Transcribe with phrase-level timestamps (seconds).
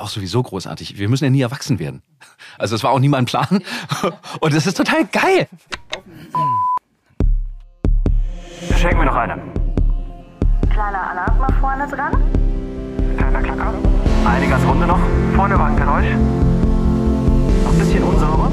[0.00, 0.98] auch sowieso großartig.
[0.98, 2.02] Wir müssen ja nie erwachsen werden.
[2.58, 3.62] Also das war auch nie mein Plan.
[4.40, 5.48] Und das ist total geil.
[8.76, 9.34] Schenken wir noch eine.
[10.70, 12.12] Kleiner Alarm mal vorne dran.
[13.16, 13.74] Kleiner Klacker.
[14.24, 15.00] Eine ganz runde noch.
[15.36, 16.06] Vorne war ein Geräusch.
[17.64, 18.50] Noch ein bisschen unsauber.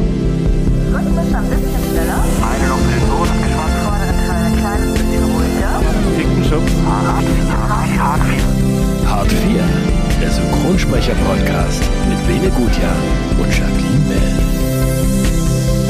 [0.93, 2.23] Rhythmisch ein bisschen schneller.
[2.43, 3.77] Eine noch für den Boden abgeschwatzt.
[3.83, 5.81] Vorderen Teil ein kleines bisschen ruhiger.
[6.17, 6.73] Dicken Schubs.
[6.85, 8.03] Hart 4.
[8.03, 8.57] Hart 4.
[9.09, 12.95] Hart 4, der Synchronsprecher-Podcast mit Bene Gutjahr
[13.39, 14.33] und Jacqueline Bell.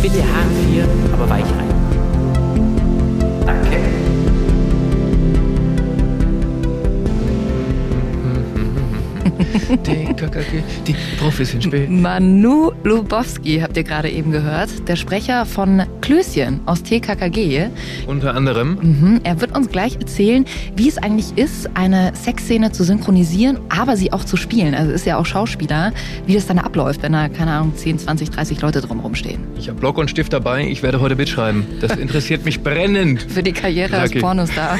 [0.01, 1.96] Bitte Hahn 4, aber weich rein.
[10.87, 11.89] Die Profis sind spät.
[11.89, 17.67] Manu Lubowski habt ihr gerade eben gehört, der Sprecher von Klößchen aus TKKG.
[18.07, 18.77] Unter anderem.
[18.81, 23.97] Mhm, Er wird uns gleich erzählen, wie es eigentlich ist, eine Sexszene zu synchronisieren, aber
[23.97, 24.73] sie auch zu spielen.
[24.73, 25.91] Also ist ja auch Schauspieler,
[26.25, 29.43] wie das dann abläuft, wenn da, keine Ahnung, 10, 20, 30 Leute drumherum stehen.
[29.57, 30.67] Ich habe Block und Stift dabei.
[30.67, 31.65] Ich werde heute mitschreiben.
[31.81, 33.25] Das interessiert mich brennend.
[33.29, 34.19] Für die Karriere als Jackie.
[34.21, 34.77] Pornostar.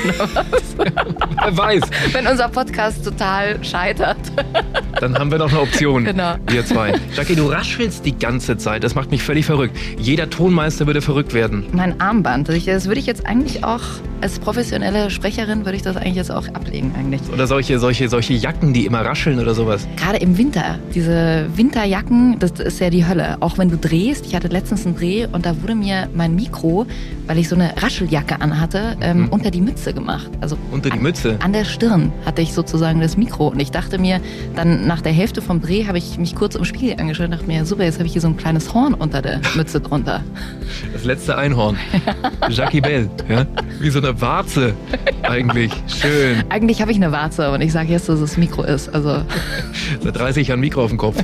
[1.44, 1.81] Wer weiß.
[2.14, 4.17] wenn unser Podcast total scheitert.
[5.00, 6.06] Dann haben wir noch eine Option.
[6.06, 6.36] Genau.
[6.47, 6.94] Wir zwei.
[7.16, 8.83] Jackie, du raschelst die ganze Zeit.
[8.83, 9.78] Das macht mich völlig verrückt.
[10.00, 11.66] Jeder Tonmeister würde verrückt werden.
[11.72, 13.81] Mein Armband, das ich- das würde ich jetzt eigentlich auch,
[14.22, 17.22] als professionelle Sprecherin würde ich das eigentlich jetzt auch ablegen eigentlich.
[17.31, 19.88] Oder solche, solche, solche Jacken, die immer rascheln oder sowas.
[19.98, 23.38] Gerade im Winter, diese Winterjacken, das ist ja die Hölle.
[23.42, 26.88] Auch wenn du drehst, ich hatte letztens einen Dreh und da wurde mir mein Mikro,
[27.28, 29.30] weil ich so eine Rascheljacke anhatte, ähm, Mhm.
[29.30, 30.30] unter die Mütze gemacht.
[30.42, 31.38] Also Unter die Mütze.
[31.42, 34.20] An der Stirn hatte ich sozusagen das Mikro und ich dachte mir,
[34.56, 37.46] dann nach der Hälfte vom Dreh habe ich mich kurz im Spiegel angeschaut und dachte
[37.46, 40.23] mir, super, jetzt habe ich hier so ein kleines Horn unter der Mütze drunter.
[40.94, 41.78] Das letzte Einhorn.
[42.50, 43.10] Jackie Bell.
[43.30, 43.45] Ja?
[43.80, 44.73] Wie so eine Warze
[45.23, 45.72] eigentlich.
[45.88, 46.44] Schön.
[46.50, 48.90] Eigentlich habe ich eine Warze und ich sage jetzt, dass es das Mikro ist.
[48.90, 49.22] Also
[50.04, 51.18] Seit 30 Jahren Mikro auf dem Kopf.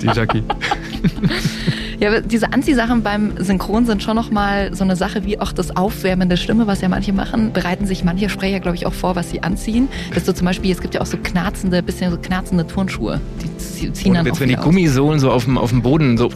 [0.00, 0.42] Die Jackie.
[2.00, 6.30] Ja, diese Anziehsachen beim Synchron sind schon nochmal so eine Sache wie auch das Aufwärmen
[6.30, 7.52] der Stimme, was ja manche machen.
[7.52, 9.86] Bereiten sich manche Sprecher, glaube ich, auch vor, was sie anziehen.
[10.14, 13.20] Dass du zum Beispiel, es gibt ja auch so knarzende, bisschen so knarzende Turnschuhe.
[13.42, 14.64] Die zie- ziehen Und dann jetzt, wenn die aus.
[14.64, 16.30] Gummisohlen so auf dem, auf dem Boden so.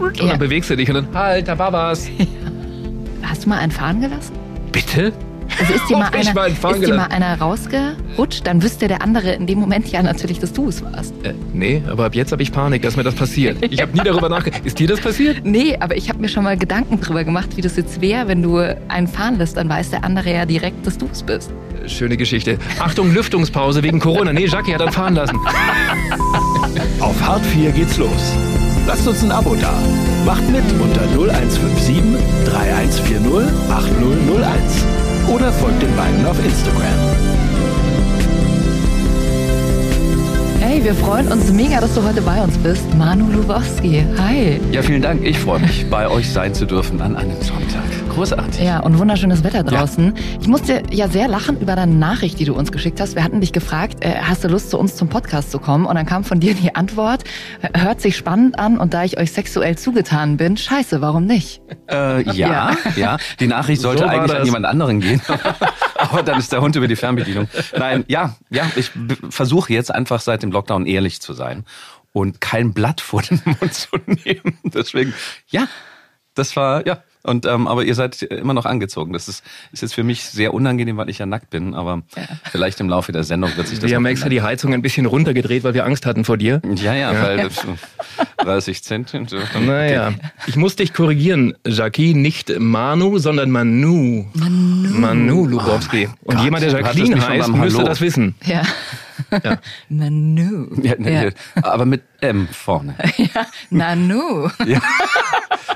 [0.00, 0.28] Und Ja.
[0.28, 2.08] dann bewegst du dich und dann, halt, da war was.
[3.22, 4.32] Hast du mal einen fahren gelassen?
[4.72, 5.12] Bitte?
[5.58, 9.32] Also ist dir mal einer, fahren ist dir mal einer rausgerutscht, dann wüsste der andere
[9.32, 11.14] in dem Moment ja natürlich, dass du es warst.
[11.24, 13.58] Äh, nee, aber ab jetzt habe ich Panik, dass mir das passiert.
[13.70, 14.64] Ich habe nie darüber nachgedacht.
[14.64, 15.44] Ist dir das passiert?
[15.44, 18.42] Nee, aber ich habe mir schon mal Gedanken drüber gemacht, wie das jetzt wäre, wenn
[18.42, 21.50] du einen fahren lässt, dann weiß der andere ja direkt, dass du es bist.
[21.82, 22.58] Äh, Schöne Geschichte.
[22.78, 24.32] Achtung, Lüftungspause wegen Corona.
[24.32, 25.38] Nee, Jackie hat dann fahren lassen.
[27.00, 28.34] Auf Hart 4 geht's los.
[28.86, 29.72] Lasst uns ein Abo da.
[30.26, 32.02] Macht mit unter 0157
[32.44, 35.03] 3140 8001.
[35.28, 36.82] Oder folgt den beiden auf Instagram.
[40.60, 42.82] Hey, wir freuen uns mega, dass du heute bei uns bist.
[42.96, 44.04] Manu Lubowski.
[44.18, 44.60] Hi.
[44.72, 45.22] Ja, vielen Dank.
[45.22, 47.93] Ich freue mich, bei euch sein zu dürfen an einem Sonntag.
[48.14, 48.60] Großartig.
[48.62, 50.14] Ja, und wunderschönes Wetter draußen.
[50.40, 53.16] Ich musste ja sehr lachen über deine Nachricht, die du uns geschickt hast.
[53.16, 55.84] Wir hatten dich gefragt, äh, hast du Lust, zu uns zum Podcast zu kommen?
[55.84, 57.24] Und dann kam von dir die Antwort,
[57.76, 61.60] hört sich spannend an und da ich euch sexuell zugetan bin, scheiße, warum nicht?
[61.90, 64.46] Äh, ja, ja, Die Nachricht sollte So eigentlich an das.
[64.46, 65.20] jemand anderen gehen.
[65.98, 67.48] Aber dann ist der Hund über die Fernbedienung.
[67.76, 68.92] Nein, ja, ja, ich
[69.28, 71.64] versuche jetzt einfach seit dem Lockdown ehrlich zu sein
[72.12, 74.56] und kein Blatt vor den Mund zu nehmen.
[74.62, 75.14] Deswegen,
[75.48, 75.66] ja,
[76.34, 77.02] das war, ja.
[77.24, 79.14] Und ähm, aber ihr seid immer noch angezogen.
[79.14, 79.42] Das ist,
[79.72, 81.74] ist jetzt für mich sehr unangenehm, weil ich ja nackt bin.
[81.74, 82.02] Aber
[82.50, 83.88] vielleicht im Laufe der Sendung wird sich das.
[83.88, 86.60] Wir haben extra die Heizung ein bisschen runtergedreht, weil wir Angst hatten vor dir.
[86.76, 87.66] Ja, ja, weil das,
[88.38, 89.38] 30 Zentimeter.
[89.58, 90.12] Naja,
[90.46, 92.12] ich muss dich korrigieren, Jackie.
[92.12, 94.26] Nicht Manu, sondern Manu.
[94.34, 94.88] Manu.
[94.90, 96.08] Manu Lubowski.
[96.24, 98.34] Und Gott, jemand, der Jacqueline heißt, müsste das wissen.
[98.44, 98.62] Ja.
[99.42, 99.58] Ja.
[99.88, 100.68] Nanu.
[100.82, 101.22] Ja, ne, Ja.
[101.24, 101.30] ja.
[101.62, 102.94] Aber mit M vorne.
[103.16, 103.46] ja.
[103.70, 104.48] Nanu.
[104.66, 104.80] Ja.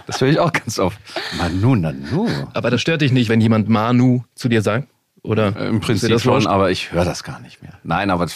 [0.07, 0.99] Das höre ich auch ganz oft.
[1.37, 2.29] Manu, Nanu.
[2.55, 4.89] Aber das stört dich nicht, wenn jemand Manu zu dir sagt?
[5.23, 7.73] Oder Im Prinzip das schon, aber ich höre das gar nicht mehr.
[7.83, 8.27] Nein, aber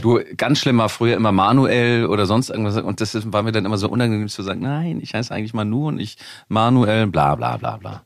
[0.00, 2.76] du, ganz schlimm war früher immer Manuel oder sonst irgendwas.
[2.76, 5.88] Und das war mir dann immer so unangenehm zu sagen, nein, ich heiße eigentlich Manu
[5.88, 6.18] und ich
[6.48, 8.02] Manuel, bla bla bla bla.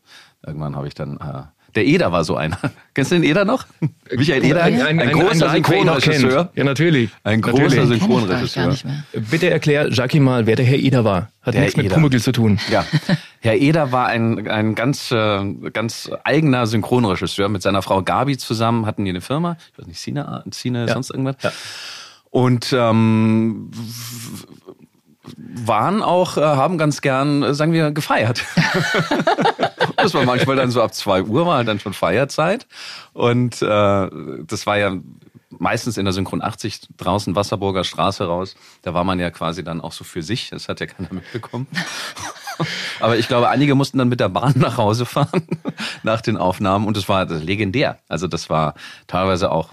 [0.47, 1.43] Irgendwann habe ich dann, äh,
[1.77, 2.59] der Eder war so einer.
[2.95, 3.67] Kennst du den Eder noch?
[4.11, 5.63] Michael Eder, ein, ein, ein, großer ein.
[5.63, 6.51] Synchronregisseur.
[6.55, 7.11] Ja, natürlich.
[7.23, 8.01] Ein großer natürlich.
[8.01, 8.75] Synchronregisseur.
[9.31, 11.31] Bitte erklär Jackie mal, wer der Herr Eder war.
[11.43, 11.93] Hat Der nichts mit.
[11.93, 12.59] Pumuckl zu tun.
[12.71, 12.85] Ja,
[13.41, 17.49] Herr Eder war ein, ein ganz, äh, ganz eigener Synchronregisseur.
[17.49, 19.57] Mit seiner Frau Gabi zusammen hatten die eine Firma.
[19.73, 20.95] Ich weiß nicht, Cine, Cine Ja.
[20.95, 21.37] sonst irgendwas.
[21.43, 21.53] Ja.
[22.31, 23.71] Und ähm,
[25.37, 28.45] waren auch, äh, haben ganz gern, äh, sagen wir, gefeiert.
[30.07, 32.67] das war manchmal dann so ab zwei Uhr, war dann schon Feierzeit.
[33.13, 33.67] Und äh,
[34.47, 34.97] das war ja
[35.51, 38.57] meistens in der Synchron 80 draußen Wasserburger Straße raus.
[38.83, 40.51] Da war man ja quasi dann auch so für sich.
[40.51, 41.67] Das hat ja keiner mitbekommen.
[43.01, 45.47] Aber ich glaube, einige mussten dann mit der Bahn nach Hause fahren
[46.03, 47.99] nach den Aufnahmen und es war legendär.
[48.09, 48.75] Also das war
[49.07, 49.73] teilweise auch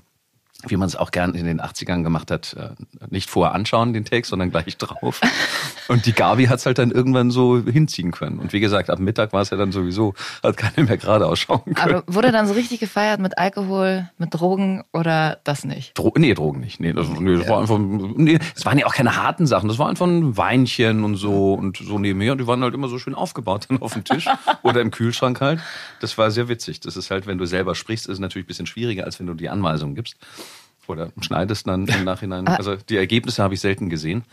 [0.68, 2.70] wie man es auch gern in den 80ern gemacht hat, äh,
[3.10, 5.22] nicht vorher anschauen, den Text, sondern gleich drauf.
[5.88, 8.40] Und die Gabi hat es halt dann irgendwann so hinziehen können.
[8.40, 11.74] Und wie gesagt, ab Mittag war es ja dann sowieso, hat keiner mehr gerade ausschauen
[11.74, 11.96] können.
[11.96, 15.98] Aber wurde dann so richtig gefeiert mit Alkohol, mit Drogen oder das nicht?
[15.98, 16.80] Dro nee, Drogen nicht.
[16.80, 19.68] Nee, das, nee, das war einfach, nee, es waren ja auch keine harten Sachen.
[19.68, 22.32] Das war einfach ein Weinchen und so und so nebenher.
[22.32, 24.28] Und die waren halt immer so schön aufgebaut dann auf dem Tisch
[24.64, 25.60] oder im Kühlschrank halt.
[26.00, 26.80] Das war sehr witzig.
[26.80, 29.28] Das ist halt, wenn du selber sprichst, ist es natürlich ein bisschen schwieriger, als wenn
[29.28, 30.18] du die Anweisungen gibst
[30.88, 32.48] oder schneidest dann im Nachhinein.
[32.48, 34.24] Also die Ergebnisse habe ich selten gesehen.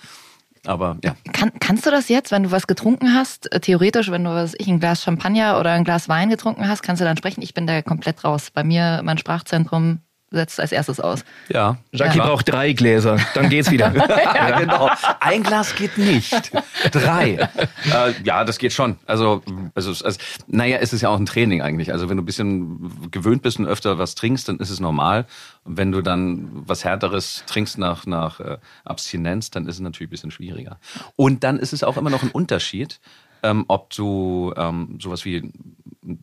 [0.67, 1.17] Aber ja.
[1.33, 4.55] Kann, kannst du das jetzt, wenn du was getrunken hast, äh, theoretisch, wenn du was
[4.59, 7.41] ich ein Glas Champagner oder ein Glas Wein getrunken hast, kannst du dann sprechen?
[7.43, 8.51] Ich bin da komplett raus.
[8.51, 10.01] Bei mir mein Sprachzentrum
[10.31, 11.25] setzt als erstes aus.
[11.49, 11.79] Ja.
[11.93, 12.27] Jackie Ja.
[12.27, 13.93] braucht drei Gläser, dann geht's wieder.
[14.35, 14.89] ja, genau.
[15.21, 16.53] Ein Glas geht nicht.
[16.93, 17.33] Drei.
[17.35, 18.97] äh, ja, das geht schon.
[19.07, 19.43] Also,
[19.75, 21.93] also, also, naja, es ist ja auch ein Training eigentlich.
[21.93, 25.27] Also, wenn du ein bisschen gewöhnt bist und öfter was trinkst, dann ist es normal.
[25.65, 30.09] Und wenn du dann was Härteres trinkst nach, nach äh, Abstinenz, dann ist es natürlich
[30.09, 30.79] ein bisschen schwieriger.
[31.17, 33.01] Und dann ist es auch immer noch ein Unterschied,
[33.43, 35.51] ähm, ob du ähm, sowas wie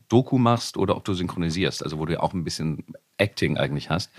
[0.09, 1.83] Doku machst oder ob du synchronisierst.
[1.83, 2.83] Also, wo du ja auch ein bisschen
[3.17, 4.11] Acting eigentlich hast.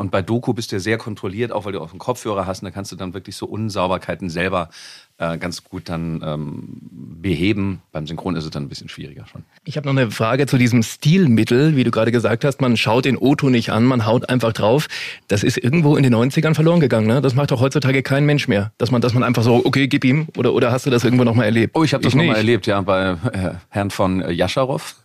[0.00, 2.62] Und bei Doku bist du ja sehr kontrolliert, auch weil du auch einen Kopfhörer hast.
[2.62, 4.70] Und da kannst du dann wirklich so Unsauberkeiten selber
[5.18, 6.80] äh, ganz gut dann ähm,
[7.20, 7.82] beheben.
[7.92, 9.44] Beim Synchron ist es dann ein bisschen schwieriger schon.
[9.64, 12.62] Ich habe noch eine Frage zu diesem Stilmittel, wie du gerade gesagt hast.
[12.62, 14.88] Man schaut den O-Ton nicht an, man haut einfach drauf.
[15.28, 17.06] Das ist irgendwo in den 90ern verloren gegangen.
[17.06, 17.20] Ne?
[17.20, 18.72] Das macht doch heutzutage kein Mensch mehr.
[18.78, 20.28] Dass man, dass man einfach so, okay, gib ihm.
[20.38, 21.76] Oder, oder hast du das irgendwo noch mal erlebt?
[21.76, 22.30] Oh, ich habe das noch nicht.
[22.30, 24.96] mal erlebt, ja, bei äh, Herrn von äh, Jascharow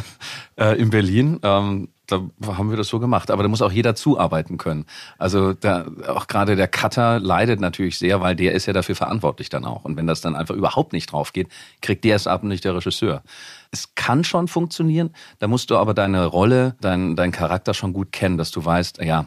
[0.60, 1.40] äh, in Berlin.
[1.42, 3.30] Ähm, da haben wir das so gemacht.
[3.30, 4.86] Aber da muss auch jeder zuarbeiten können.
[5.18, 9.48] Also da, auch gerade der Cutter leidet natürlich sehr, weil der ist ja dafür verantwortlich
[9.48, 9.84] dann auch.
[9.84, 11.48] Und wenn das dann einfach überhaupt nicht drauf geht,
[11.82, 13.22] kriegt der es ab und nicht der Regisseur.
[13.70, 15.10] Es kann schon funktionieren.
[15.38, 19.02] Da musst du aber deine Rolle, dein, dein Charakter schon gut kennen, dass du weißt,
[19.02, 19.26] ja,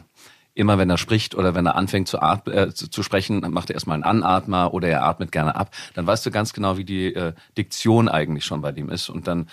[0.54, 3.94] immer wenn er spricht oder wenn er anfängt zu, äh, zu, sprechen, macht er erstmal
[3.94, 5.74] einen Anatmer oder er atmet gerne ab.
[5.94, 9.08] Dann weißt du ganz genau, wie die äh, Diktion eigentlich schon bei dem ist.
[9.08, 9.48] Und dann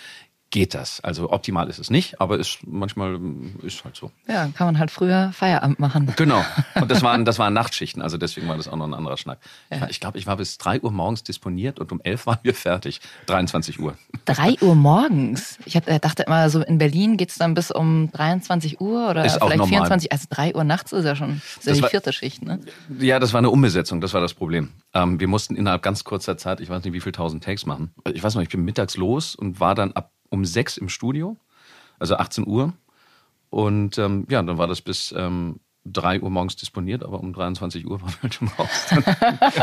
[0.50, 1.00] geht das.
[1.00, 4.10] Also optimal ist es nicht, aber ist manchmal ähm, ist halt so.
[4.26, 6.10] Ja, kann man halt früher Feierabend machen.
[6.16, 6.42] Genau.
[6.80, 9.38] Und das waren, das waren Nachtschichten, also deswegen war das auch noch ein anderer Schnack.
[9.70, 12.38] Ich, war- ich glaube, ich war bis drei Uhr morgens disponiert und um elf waren
[12.42, 13.00] wir fertig.
[13.26, 13.94] 23 Uhr.
[14.24, 15.58] Drei Uhr morgens.
[15.66, 19.24] Ich hab, äh, dachte immer, so in Berlin geht's dann bis um 23 Uhr oder
[19.26, 19.70] Ist auch vielleicht normal.
[19.80, 20.12] 24.
[20.12, 22.58] Also drei Uhr nachts ist ja schon ist ja Das die war- vierte Schicht, ne?
[22.98, 24.70] Ja, das war eine Umbesetzung, das war das Problem.
[24.94, 27.92] Ähm, wir mussten innerhalb ganz kurzer Zeit, ich weiß nicht, wie viel tausend Takes machen.
[28.12, 31.36] Ich weiß noch, ich bin mittags los und war dann ab um sechs im Studio,
[31.98, 32.72] also 18 Uhr.
[33.50, 35.60] Und ähm, ja, dann war das bis ähm,
[35.92, 38.68] 3 Uhr morgens disponiert, aber um 23 Uhr waren wir schon raus.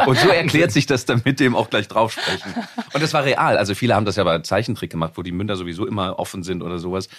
[0.08, 2.54] und so erklärt sich das dann mit dem auch gleich draufsprechen.
[2.94, 3.58] Und das war real.
[3.58, 6.62] Also viele haben das ja bei Zeichentrick gemacht, wo die Münder sowieso immer offen sind
[6.62, 7.10] oder sowas.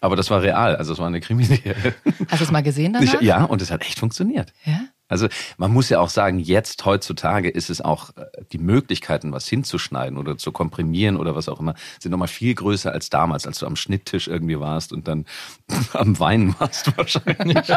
[0.00, 0.76] Aber das war real.
[0.76, 1.94] Also es war eine Krimiserie.
[2.28, 3.14] Hast du es mal gesehen danach?
[3.14, 4.52] Ich, ja, und es hat echt funktioniert.
[4.64, 4.80] Ja?
[5.08, 5.28] Also
[5.58, 10.18] man muss ja auch sagen, jetzt heutzutage ist es auch äh, die Möglichkeiten, was hinzuschneiden
[10.18, 13.66] oder zu komprimieren oder was auch immer, sind nochmal viel größer als damals, als du
[13.66, 15.26] am Schnitttisch irgendwie warst und dann
[15.92, 17.58] am Weinen warst wahrscheinlich.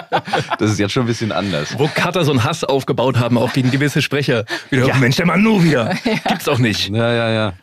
[0.59, 1.77] Das ist jetzt schon ein bisschen anders.
[1.77, 4.45] Wo Cutter so einen Hass aufgebaut haben, auch gegen gewisse Sprecher.
[4.69, 5.93] Wieder, Mensch, der Manu wieder.
[6.27, 6.89] Gibt's doch nicht.
[6.89, 7.53] Ja, ja, ja.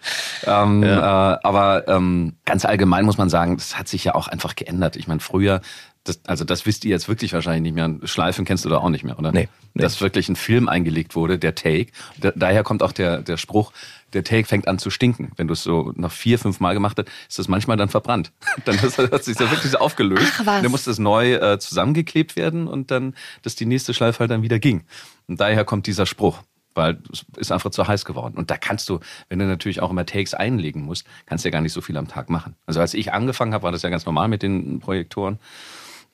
[0.46, 4.54] Ähm, Äh, aber ähm, ganz allgemein muss man sagen, das hat sich ja auch einfach
[4.54, 4.96] geändert.
[4.96, 5.60] Ich meine, früher,
[6.04, 8.06] das, also das wisst ihr jetzt wirklich wahrscheinlich nicht mehr.
[8.06, 9.32] Schleifen kennst du da auch nicht mehr, oder?
[9.32, 9.82] Nee, nee.
[9.82, 11.86] Dass wirklich ein Film eingelegt wurde, der Take.
[12.18, 13.72] Da, daher kommt auch der, der Spruch,
[14.12, 15.32] der Take fängt an zu stinken.
[15.36, 18.32] Wenn du es so noch vier, fünf Mal gemacht hast, ist das manchmal dann verbrannt.
[18.66, 20.32] Dann ist, hat sich das wirklich so aufgelöst.
[20.36, 20.62] Ach, was.
[20.62, 24.42] Dann muss das neu äh, zusammengeklebt werden und dann, dass die nächste Schleife halt dann
[24.42, 24.84] wieder ging.
[25.26, 26.42] Und daher kommt dieser Spruch
[26.76, 28.34] weil es ist einfach zu heiß geworden.
[28.36, 31.52] Und da kannst du, wenn du natürlich auch immer Takes einlegen musst, kannst du ja
[31.52, 32.56] gar nicht so viel am Tag machen.
[32.66, 35.38] Also als ich angefangen habe, war das ja ganz normal mit den Projektoren.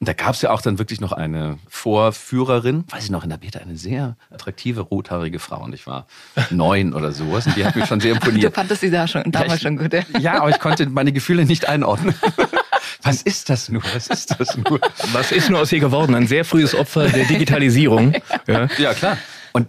[0.00, 3.28] Und da gab es ja auch dann wirklich noch eine Vorführerin, weiß ich noch, in
[3.28, 5.62] der Beta, eine sehr attraktive, rothaarige Frau.
[5.62, 6.06] Und ich war
[6.48, 7.46] neun oder sowas.
[7.46, 8.54] Und die hat mich schon sehr Du imponiert.
[8.54, 9.92] fandest die da schon damals ich- schon gut.
[9.92, 10.00] Ja?
[10.18, 12.14] Ja, aber ich konnte meine Gefühle nicht einordnen.
[13.02, 13.82] Was ist das nur?
[13.94, 14.80] Was ist das nur?
[15.12, 16.14] Was ist nur aus ihr geworden?
[16.14, 18.14] Ein sehr frühes Opfer der Digitalisierung.
[18.46, 18.68] Ja.
[18.78, 19.16] Ja, klar.
[19.52, 19.68] Und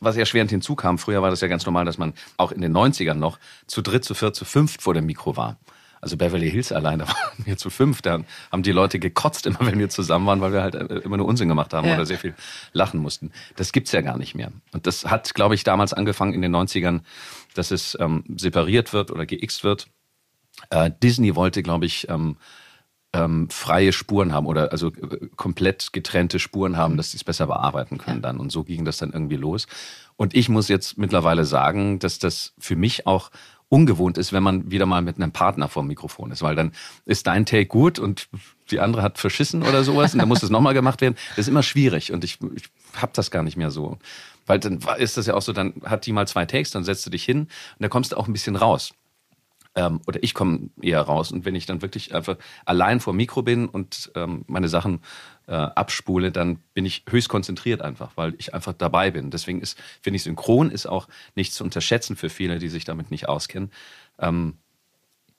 [0.00, 3.14] was erschwerend hinzukam, früher war das ja ganz normal, dass man auch in den 90ern
[3.14, 5.56] noch zu dritt, zu viert, zu fünft vor dem Mikro war.
[6.00, 8.02] Also Beverly Hills allein, da waren wir zu fünf.
[8.02, 8.20] Da
[8.52, 11.26] haben die Leute gekotzt immer, wenn wir zusammen waren, weil wir halt äh, immer nur
[11.26, 11.94] Unsinn gemacht haben Ja.
[11.94, 12.34] oder sehr viel
[12.72, 13.30] lachen mussten.
[13.56, 14.52] Das gibt's ja gar nicht mehr.
[14.72, 17.00] Und das hat, glaube ich, damals angefangen in den 90ern,
[17.54, 19.88] dass es ähm, separiert wird oder geixt wird.
[20.70, 22.36] Äh, Disney wollte, glaube ich, ähm,
[23.14, 27.46] ähm, freie Spuren haben oder also äh, komplett getrennte Spuren haben, dass sie es besser
[27.46, 28.38] bearbeiten können dann.
[28.38, 29.66] Und so ging das dann irgendwie los.
[30.16, 33.30] Und ich muss jetzt mittlerweile sagen, dass das für mich auch
[33.68, 36.72] ungewohnt ist, wenn man wieder mal mit einem Partner vor dem Mikrofon ist, weil dann
[37.04, 38.28] ist dein Take gut und
[38.70, 41.16] die andere hat verschissen oder sowas und dann muss es nochmal gemacht werden.
[41.30, 42.64] Das ist immer schwierig und ich, ich
[42.96, 43.98] habe das gar nicht mehr so.
[44.46, 47.04] Weil dann ist das ja auch so, dann hat die mal zwei Takes, dann setzt
[47.04, 47.48] du dich hin und
[47.80, 48.94] da kommst du auch ein bisschen raus.
[49.74, 51.30] Ähm, oder ich komme eher raus.
[51.30, 55.00] Und wenn ich dann wirklich einfach allein vor Mikro bin und ähm, meine Sachen
[55.48, 59.30] äh, abspule, dann bin ich höchst konzentriert einfach, weil ich einfach dabei bin.
[59.30, 63.10] Deswegen ist, finde ich, synchron ist auch nicht zu unterschätzen für viele, die sich damit
[63.10, 63.72] nicht auskennen,
[64.18, 64.58] ähm,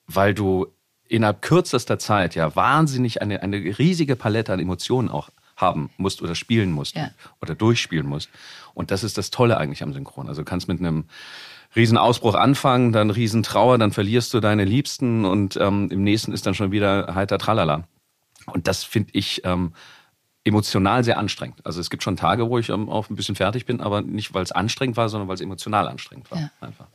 [0.07, 0.67] weil du
[1.07, 6.35] innerhalb kürzester Zeit ja wahnsinnig eine, eine riesige Palette an Emotionen auch haben musst oder
[6.35, 7.11] spielen musst Ja.
[7.41, 8.29] oder durchspielen musst.
[8.73, 10.27] Und das ist das Tolle eigentlich am Synchron.
[10.27, 11.05] Also du kannst mit einem
[11.75, 16.55] Riesenausbruch anfangen, dann Riesentrauer, dann verlierst du deine Liebsten und ähm, im nächsten ist dann
[16.55, 17.83] schon wieder heiter Tralala.
[18.47, 19.73] Und das finde ich ähm,
[20.49, 21.65] emotional sehr anstrengend.
[21.65, 24.33] Also es gibt schon Tage, wo ich ähm, auch ein bisschen fertig bin, aber nicht,
[24.33, 26.39] weil es anstrengend war, sondern weil es emotional anstrengend war.
[26.39, 26.49] Ja.
[26.59, 26.85] Einfach.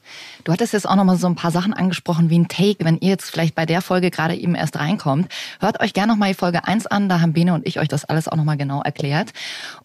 [0.45, 2.85] Du hattest jetzt auch noch mal so ein paar Sachen angesprochen wie ein Take.
[2.85, 6.19] Wenn ihr jetzt vielleicht bei der Folge gerade eben erst reinkommt, hört euch gerne noch
[6.19, 7.09] mal die Folge 1 an.
[7.09, 9.33] Da haben Bene und ich euch das alles auch noch mal genau erklärt.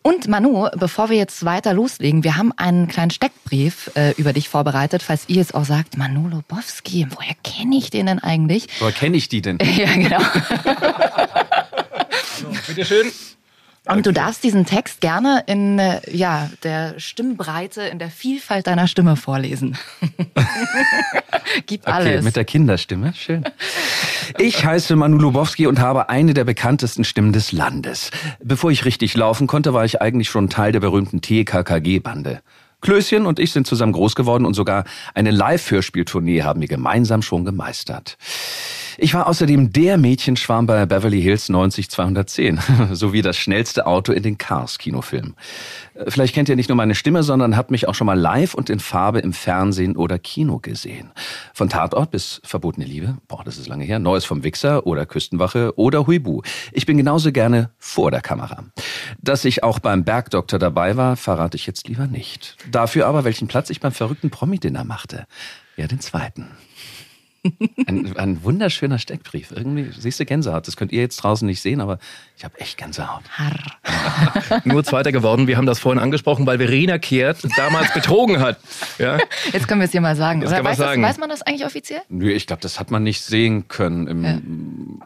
[0.02, 4.50] Und Manu, bevor wir jetzt weiter loslegen, wir haben einen kleinen Steckbrief äh, über dich
[4.50, 8.68] vorbereitet, falls ihr jetzt auch sagt, Manu Lobowski, woher kenne ich den denn eigentlich?
[8.80, 9.60] Woher kenne ich die denn?
[9.78, 10.20] ja, genau.
[12.68, 13.12] Bitteschön.
[13.90, 18.88] Und du darfst diesen Text gerne in äh, ja, der Stimmbreite, in der Vielfalt deiner
[18.88, 19.78] Stimme vorlesen.
[21.66, 22.24] Gib Okay, alles.
[22.24, 23.14] mit der Kinderstimme.
[23.16, 23.44] Schön.
[24.38, 28.12] Ich heiße Manu Lubowski und habe eine der bekanntesten Stimmen des Landes.
[28.44, 32.42] Bevor ich richtig laufen konnte, war ich eigentlich schon Teil der berühmten TKKG-Bande.
[32.82, 37.46] Klößchen und ich sind zusammen groß geworden und sogar eine Live-Hörspieltournee haben wir gemeinsam schon
[37.46, 38.18] gemeistert.
[39.02, 42.60] Ich war außerdem der Mädchenschwarm bei Beverly Hills 90210
[42.92, 45.36] sowie das schnellste Auto in den Cars-Kinofilmen.
[46.08, 48.70] Vielleicht kennt ihr nicht nur meine Stimme, sondern habt mich auch schon mal live und
[48.70, 51.12] in Farbe im Fernsehen oder Kino gesehen.
[51.54, 55.78] Von Tatort bis Verbotene Liebe, boah, das ist lange her, Neues vom Wichser oder Küstenwache
[55.78, 56.42] oder Huibu.
[56.72, 58.64] Ich bin genauso gerne vor der Kamera.
[59.20, 62.56] Dass ich auch beim Bergdoktor dabei war, verrate ich jetzt lieber nicht.
[62.72, 65.26] Dafür aber, welchen Platz ich beim verrückten Promi-Dinner machte.
[65.76, 66.48] Ja, den zweiten.
[67.88, 69.52] Ein, ein wunderschöner Steckbrief.
[69.52, 70.68] Irgendwie siehst du Gänsehaut.
[70.68, 72.00] Das könnt ihr jetzt draußen nicht sehen, aber
[72.38, 73.24] ich habe echt Gänsehaut.
[73.30, 74.62] Harr.
[74.66, 75.48] Nur Zweiter geworden.
[75.48, 78.60] Wir haben das vorhin angesprochen, weil Verena Kehrt damals betrogen hat.
[78.98, 79.18] Ja?
[79.54, 80.42] Jetzt können wir es dir mal sagen.
[80.42, 81.02] Jetzt Oder weiß, das, sagen.
[81.02, 82.02] weiß man das eigentlich offiziell?
[82.10, 84.08] Nö, ich glaube, das hat man nicht sehen können.
[84.08, 85.02] Im,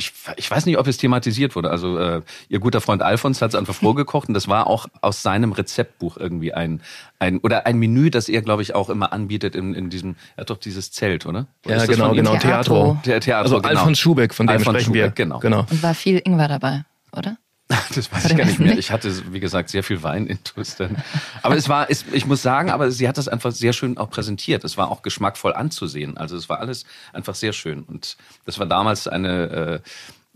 [0.00, 1.70] ich, ich weiß nicht, ob es thematisiert wurde.
[1.70, 5.22] Also äh, ihr guter Freund Alfons hat es einfach vorgekocht und das war auch aus
[5.22, 6.80] seinem Rezeptbuch irgendwie ein,
[7.18, 10.42] ein oder ein Menü, das er, glaube ich, auch immer anbietet in, in diesem, er
[10.42, 11.46] hat doch dieses Zelt, oder?
[11.64, 12.36] Oder Ja, genau, genau.
[12.36, 12.98] Theatro.
[13.02, 13.34] Theatro.
[13.34, 13.68] Also genau.
[13.68, 15.04] Alfons Schubeck, von dem Alfons sprechen wir.
[15.04, 15.38] Schubeck, genau.
[15.38, 15.66] genau.
[15.70, 16.84] Und war viel Ingwer dabei,
[17.16, 17.36] oder?
[17.94, 18.78] Das weiß ich gar nicht mehr.
[18.78, 20.38] Ich hatte, wie gesagt, sehr viel Wein in
[20.78, 21.02] dann.
[21.42, 24.10] Aber es war, es, ich muss sagen, aber sie hat das einfach sehr schön auch
[24.10, 24.64] präsentiert.
[24.64, 26.16] Es war auch geschmackvoll anzusehen.
[26.16, 27.82] Also es war alles einfach sehr schön.
[27.82, 29.80] Und das war damals eine, äh,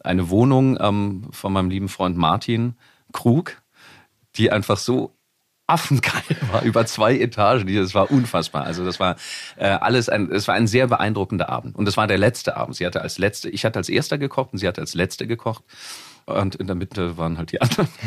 [0.03, 2.75] eine Wohnung ähm, von meinem lieben Freund Martin
[3.13, 3.61] Krug,
[4.37, 5.15] die einfach so
[5.67, 7.75] affengeil war über zwei Etagen.
[7.75, 8.65] Das war unfassbar.
[8.65, 9.17] Also das war
[9.57, 11.75] äh, alles ein, es war ein sehr beeindruckender Abend.
[11.75, 12.77] Und das war der letzte Abend.
[12.77, 15.65] Sie hatte als letzte, ich hatte als erster gekocht und sie hatte als letzte gekocht.
[16.27, 17.89] Und in der Mitte waren halt die anderen.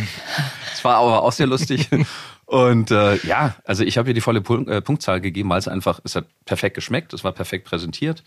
[0.73, 1.89] Es war aber auch sehr lustig.
[2.45, 5.67] Und äh, ja, also ich habe ihr die volle Pun- äh, Punktzahl gegeben, weil es
[5.67, 8.23] einfach, es hat perfekt geschmeckt, es war perfekt präsentiert.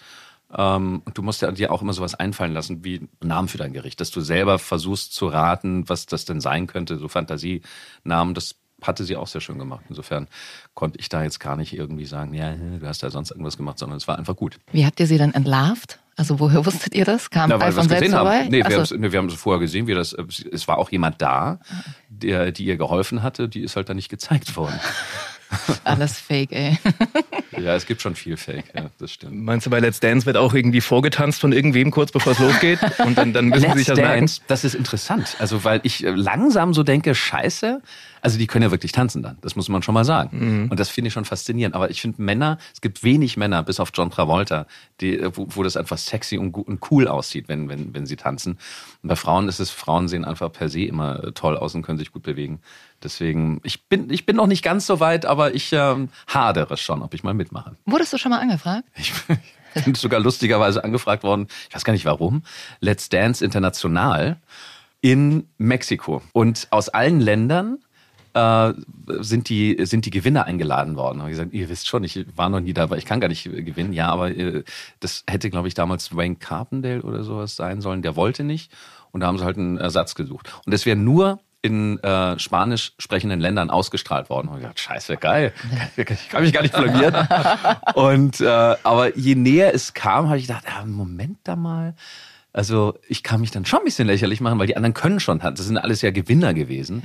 [0.52, 3.72] Ähm, und du musst ja dir auch immer sowas einfallen lassen, wie Namen für dein
[3.72, 8.56] Gericht, dass du selber versuchst zu raten, was das denn sein könnte, so Fantasienamen, das
[8.82, 9.84] hatte sie auch sehr schön gemacht.
[9.88, 10.26] Insofern
[10.74, 13.78] konnte ich da jetzt gar nicht irgendwie sagen, ja, du hast ja sonst irgendwas gemacht,
[13.78, 14.58] sondern es war einfach gut.
[14.72, 15.99] Wie habt ihr sie dann entlarvt?
[16.16, 17.30] Also woher wusstet ihr das?
[17.30, 18.26] Kam Na, weil wir es gesehen selbst haben.
[18.26, 18.48] vorbei?
[18.50, 18.96] Nee, wir, so.
[18.96, 21.60] nee, wir haben es vorher gesehen, wie das, es war auch jemand da,
[22.08, 24.78] der, die ihr geholfen hatte, die ist halt dann nicht gezeigt worden.
[25.84, 26.78] Alles fake, ey.
[27.58, 29.34] Ja, es gibt schon viel Fake, ja, das stimmt.
[29.34, 32.78] Meinst du, bei Let's Dance wird auch irgendwie vorgetanzt von irgendwem kurz bevor es losgeht?
[33.04, 34.20] Und dann, dann müssen sie sich Let's das merken.
[34.20, 35.36] Dance, das ist interessant.
[35.40, 37.82] Also, weil ich äh, langsam so denke, scheiße,
[38.22, 39.38] also die können ja wirklich tanzen dann.
[39.40, 40.68] Das muss man schon mal sagen.
[40.70, 41.74] Und das finde ich schon faszinierend.
[41.74, 44.66] Aber ich finde Männer, es gibt wenig Männer, bis auf John Travolta,
[45.00, 48.58] die, wo, wo das einfach sexy und, und cool aussieht, wenn, wenn, wenn sie tanzen.
[49.02, 51.82] Und bei Frauen ist es, Frauen sehen einfach per se immer äh, toll aus und
[51.82, 52.60] können sich gut bewegen.
[53.02, 57.02] Deswegen, ich bin, ich bin noch nicht ganz so weit, aber ich ähm, hadere schon,
[57.02, 57.76] ob ich mal mitmache.
[57.86, 58.84] Wurdest du schon mal angefragt?
[59.74, 62.42] Ich bin sogar lustigerweise angefragt worden, ich weiß gar nicht warum,
[62.80, 64.36] Let's Dance International
[65.00, 66.22] in Mexiko.
[66.32, 67.78] Und aus allen Ländern
[68.34, 68.72] äh,
[69.20, 71.20] sind die sind die Gewinner eingeladen worden.
[71.20, 73.46] Und ich gesagt, ihr wisst schon, ich war noch nie dabei, ich kann gar nicht
[73.46, 73.92] äh, gewinnen.
[73.92, 74.64] Ja, aber äh,
[75.00, 78.02] das hätte, glaube ich, damals Wayne Carpendale oder sowas sein sollen.
[78.02, 78.72] Der wollte nicht
[79.12, 80.52] und da haben sie halt einen Ersatz gesucht.
[80.66, 84.48] Und es wäre nur in äh, spanisch sprechenden Ländern ausgestrahlt worden.
[84.48, 85.52] Und ich dachte, scheiße, geil.
[85.96, 87.14] Ich kann mich gar nicht blamieren.
[87.94, 91.94] Und äh, aber je näher es kam, habe ich gedacht, ja, Moment da mal.
[92.52, 95.38] Also ich kann mich dann schon ein bisschen lächerlich machen, weil die anderen können schon.
[95.38, 97.02] Das sind alles ja Gewinner gewesen.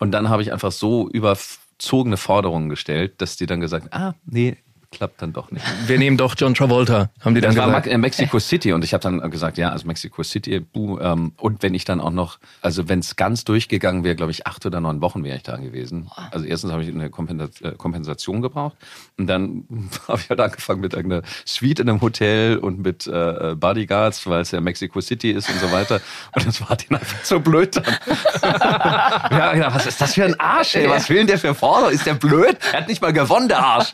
[0.00, 4.56] Und dann habe ich einfach so überzogene Forderungen gestellt, dass die dann gesagt, ah, nee,
[4.94, 5.64] klappt dann doch nicht.
[5.86, 7.86] Wir nehmen doch John Travolta, haben die dann Das war gesagt.
[7.86, 11.62] Äh, Mexico City und ich habe dann gesagt, ja, also Mexico City, buh, ähm, und
[11.62, 14.80] wenn ich dann auch noch, also wenn es ganz durchgegangen wäre, glaube ich, acht oder
[14.80, 16.10] neun Wochen wäre ich da gewesen.
[16.30, 18.76] Also erstens habe ich eine äh, Kompensation gebraucht
[19.18, 19.64] und dann
[20.08, 24.40] habe ich halt angefangen mit irgendeiner Suite in einem Hotel und mit äh, Bodyguards, weil
[24.40, 26.00] es ja Mexico City ist und so weiter.
[26.34, 27.84] Und das war denen einfach so blöd dann.
[28.42, 30.88] ja, ja, was ist das für ein Arsch, ey?
[30.88, 31.92] Was will denn der für Forderung?
[31.92, 32.56] Ist der blöd?
[32.72, 33.92] Er hat nicht mal gewonnen, der Arsch.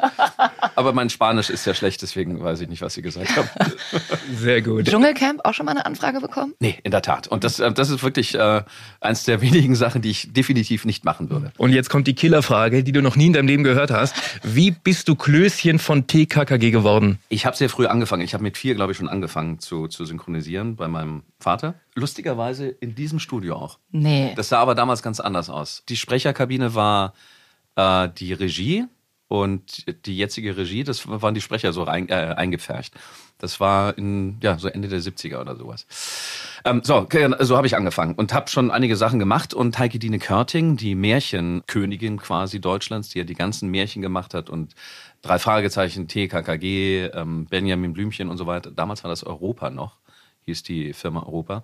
[0.75, 3.49] Aber mein Spanisch ist ja schlecht, deswegen weiß ich nicht, was sie gesagt haben.
[4.35, 4.87] Sehr gut.
[4.87, 6.55] Dschungelcamp auch schon mal eine Anfrage bekommen?
[6.61, 7.29] Nee, in der Tat.
[7.29, 8.63] Und das, äh, das ist wirklich äh,
[9.01, 11.53] eins der wenigen Sachen, die ich definitiv nicht machen würde.
[11.59, 14.15] Und jetzt kommt die Killerfrage, die du noch nie in deinem Leben gehört hast.
[14.43, 17.19] Wie bist du Klößchen von TKKG geworden?
[17.29, 18.23] Ich habe sehr früh angefangen.
[18.23, 21.75] Ich habe mit vier, glaube ich, schon angefangen zu, zu synchronisieren bei meinem Vater.
[21.95, 23.79] Lustigerweise in diesem Studio auch.
[23.91, 24.33] Nee.
[24.37, 25.83] Das sah aber damals ganz anders aus.
[25.89, 27.15] Die Sprecherkabine war
[27.77, 28.87] äh, die Regie
[29.31, 32.95] und die jetzige Regie, das waren die Sprecher so rein, äh, eingepfercht.
[33.39, 35.87] Das war in, ja, so Ende der 70er oder sowas.
[36.65, 37.07] Ähm, so,
[37.39, 39.55] so habe ich angefangen und habe schon einige Sachen gemacht.
[39.55, 44.51] Und Heike Dine Körting, die Märchenkönigin quasi Deutschlands, die ja die ganzen Märchen gemacht hat
[44.51, 44.75] und
[45.23, 48.73] drei Fragezeichen, TKKG, ähm, Benjamin Blümchen und so weiter.
[48.73, 49.99] Damals war das Europa noch,
[50.47, 51.63] hieß die Firma Europa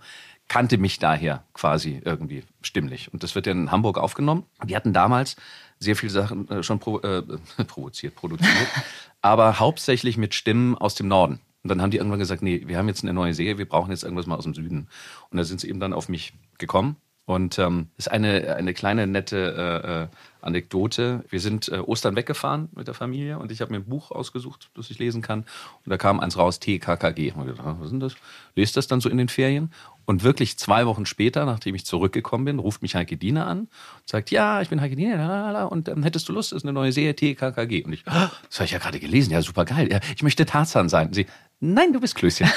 [0.48, 3.12] kannte mich daher quasi irgendwie stimmlich.
[3.12, 4.44] Und das wird ja in Hamburg aufgenommen.
[4.64, 5.36] Die hatten damals
[5.78, 7.22] sehr viele Sachen äh, schon provo äh,
[7.66, 8.68] provoziert, produziert,
[9.22, 11.40] aber hauptsächlich mit Stimmen aus dem Norden.
[11.62, 13.90] Und dann haben die irgendwann gesagt, nee, wir haben jetzt eine neue Serie, wir brauchen
[13.90, 14.88] jetzt irgendwas mal aus dem Süden.
[15.30, 16.96] Und da sind sie eben dann auf mich gekommen.
[17.24, 20.08] Und ähm, ist eine, eine kleine nette äh, äh,
[20.46, 21.24] Anekdote.
[21.28, 24.70] Wir sind äh, Ostern weggefahren mit der Familie und ich habe mir ein Buch ausgesucht,
[24.74, 25.40] das ich lesen kann.
[25.40, 27.32] Und da kam eins raus, TKKG.
[27.32, 28.14] Und ich gedacht, ah, was ist denn das?
[28.54, 29.70] Lest das dann so in den Ferien.
[30.06, 33.68] Und wirklich zwei Wochen später, nachdem ich zurückgekommen bin, ruft mich Heike Diener an und
[34.04, 36.72] sagt, ja, ich bin Heike Diener, lalala, und ähm, hättest du Lust, das ist eine
[36.72, 37.82] neue Serie, TKKG.
[37.84, 39.90] Und ich, ah, das habe ich ja gerade gelesen, ja, super geil.
[39.90, 41.08] Ja, ich möchte Tarzan sein.
[41.08, 41.26] Und sie,
[41.58, 42.48] nein, du bist Klößchen.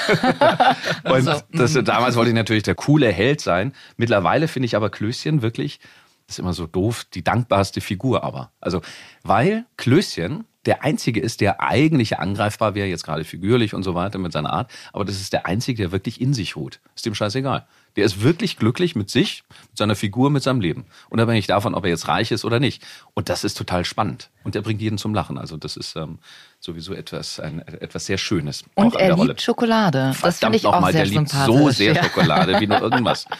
[1.04, 3.72] und das, damals wollte ich natürlich der coole Held sein.
[3.96, 5.80] Mittlerweile finde ich aber Klößchen wirklich,
[6.30, 8.52] ist immer so doof, die dankbarste Figur aber.
[8.60, 8.80] Also,
[9.22, 14.18] weil Klößchen der Einzige ist, der eigentlich angreifbar wäre, jetzt gerade figürlich und so weiter
[14.18, 16.80] mit seiner Art, aber das ist der Einzige, der wirklich in sich ruht.
[16.94, 17.66] Ist dem scheißegal.
[17.96, 20.86] Der ist wirklich glücklich mit sich, mit seiner Figur, mit seinem Leben.
[21.08, 22.82] Unabhängig davon, ob er jetzt reich ist oder nicht.
[23.14, 24.30] Und das ist total spannend.
[24.44, 25.38] Und er bringt jeden zum Lachen.
[25.38, 26.18] Also das ist ähm,
[26.60, 28.64] sowieso etwas, ein, etwas sehr Schönes.
[28.74, 29.28] Und er der Rolle.
[29.28, 30.14] liebt Schokolade.
[30.22, 32.04] Das finde ich auch nochmal, sehr der liebt so sehr ja.
[32.04, 33.26] Schokolade wie nur irgendwas.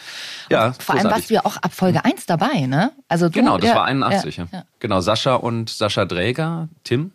[0.49, 2.91] Ja, Vor allem warst du ja auch ab Folge 1 dabei, ne?
[3.07, 4.35] Also du, Genau, das ja, war 81.
[4.35, 4.65] Ja, ja.
[4.79, 7.13] Genau, Sascha und Sascha Dräger, Tim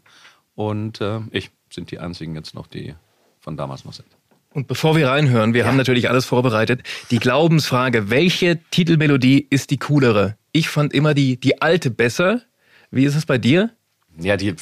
[0.54, 2.94] und äh, ich sind die einzigen jetzt noch, die
[3.40, 4.08] von damals noch sind.
[4.56, 6.82] Und bevor wir reinhören, wir haben natürlich alles vorbereitet.
[7.10, 10.38] Die Glaubensfrage, welche Titelmelodie ist die coolere?
[10.50, 12.40] Ich fand immer die, die alte besser.
[12.90, 13.68] Wie ist es bei dir?
[14.18, 14.54] Ja, die,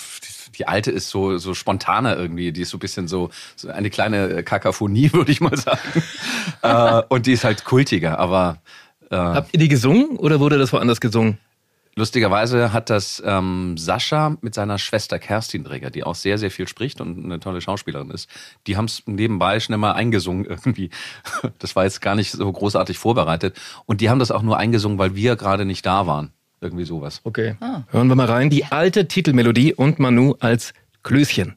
[0.58, 2.50] die alte ist so, so spontaner irgendwie.
[2.50, 6.02] Die ist so ein bisschen so, so eine kleine Kakaphonie, würde ich mal sagen.
[6.62, 8.60] äh, und die ist halt kultiger, aber
[9.12, 11.38] äh, Habt ihr die gesungen oder wurde das woanders gesungen?
[11.96, 16.66] Lustigerweise hat das ähm, Sascha mit seiner Schwester Kerstin Dräger, die auch sehr, sehr viel
[16.66, 18.28] spricht und eine tolle Schauspielerin ist.
[18.66, 20.90] Die haben es nebenbei schnell mal eingesungen irgendwie.
[21.58, 23.56] Das war jetzt gar nicht so großartig vorbereitet.
[23.86, 26.32] Und die haben das auch nur eingesungen, weil wir gerade nicht da waren.
[26.60, 27.20] Irgendwie sowas.
[27.24, 27.56] Okay.
[27.90, 28.50] Hören wir mal rein.
[28.50, 31.56] Die alte Titelmelodie und Manu als Klößchen.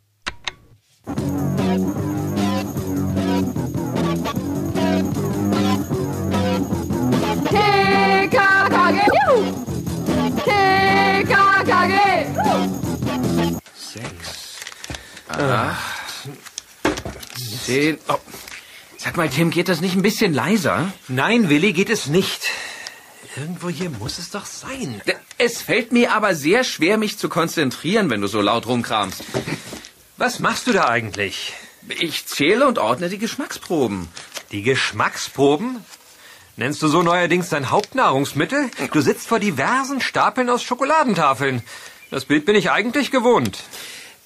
[17.66, 17.98] Zehn.
[18.08, 18.16] Oh.
[18.98, 20.92] Sag mal, Tim, geht das nicht ein bisschen leiser?
[21.08, 22.50] Nein, Willi, geht es nicht.
[23.36, 25.00] Irgendwo hier muss es doch sein.
[25.38, 29.24] Es fällt mir aber sehr schwer, mich zu konzentrieren, wenn du so laut rumkramst.
[30.18, 31.54] Was machst du da eigentlich?
[31.88, 34.10] Ich zähle und ordne die Geschmacksproben.
[34.52, 35.86] Die Geschmacksproben?
[36.56, 38.72] Nennst du so neuerdings dein Hauptnahrungsmittel?
[38.92, 41.62] Du sitzt vor diversen Stapeln aus Schokoladentafeln.
[42.10, 43.60] Das Bild bin ich eigentlich gewohnt.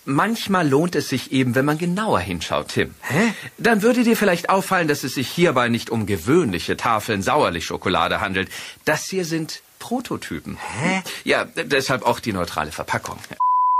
[0.05, 2.95] Manchmal lohnt es sich eben, wenn man genauer hinschaut, Tim.
[3.01, 3.33] Hä?
[3.57, 8.49] Dann würde dir vielleicht auffallen, dass es sich hierbei nicht um gewöhnliche Tafeln Sauerlichtschokolade handelt.
[8.83, 10.57] Das hier sind Prototypen.
[10.79, 11.03] Hä?
[11.23, 13.17] Ja, deshalb auch die neutrale Verpackung.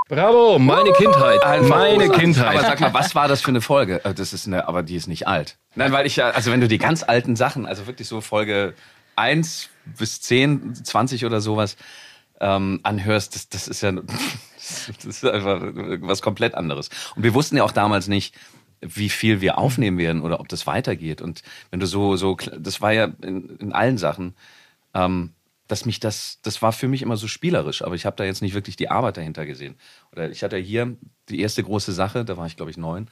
[0.10, 1.41] Bravo, meine Kindheit.
[1.43, 2.19] Einfach meine großartig.
[2.19, 2.47] Kindheit.
[2.57, 4.03] Aber sag mal, was war das für eine Folge?
[4.03, 5.57] Äh, Das ist eine, aber die ist nicht alt.
[5.75, 8.73] Nein, weil ich ja, also wenn du die ganz alten Sachen, also wirklich so Folge
[9.15, 11.77] 1 bis 10, 20 oder sowas
[12.41, 13.93] ähm, anhörst, das, das ist ja
[14.97, 15.62] das ist einfach
[16.01, 16.89] was komplett anderes.
[17.15, 18.36] Und wir wussten ja auch damals nicht,
[18.81, 21.21] wie viel wir aufnehmen werden oder ob das weitergeht.
[21.21, 24.34] Und wenn du so, so, das war ja in, in allen Sachen,
[24.93, 25.31] ähm,
[25.67, 28.41] dass mich das, das war für mich immer so spielerisch, aber ich habe da jetzt
[28.41, 29.75] nicht wirklich die Arbeit dahinter gesehen.
[30.12, 30.97] Oder ich hatte hier
[31.29, 33.07] die erste große Sache, da war ich glaube ich neun,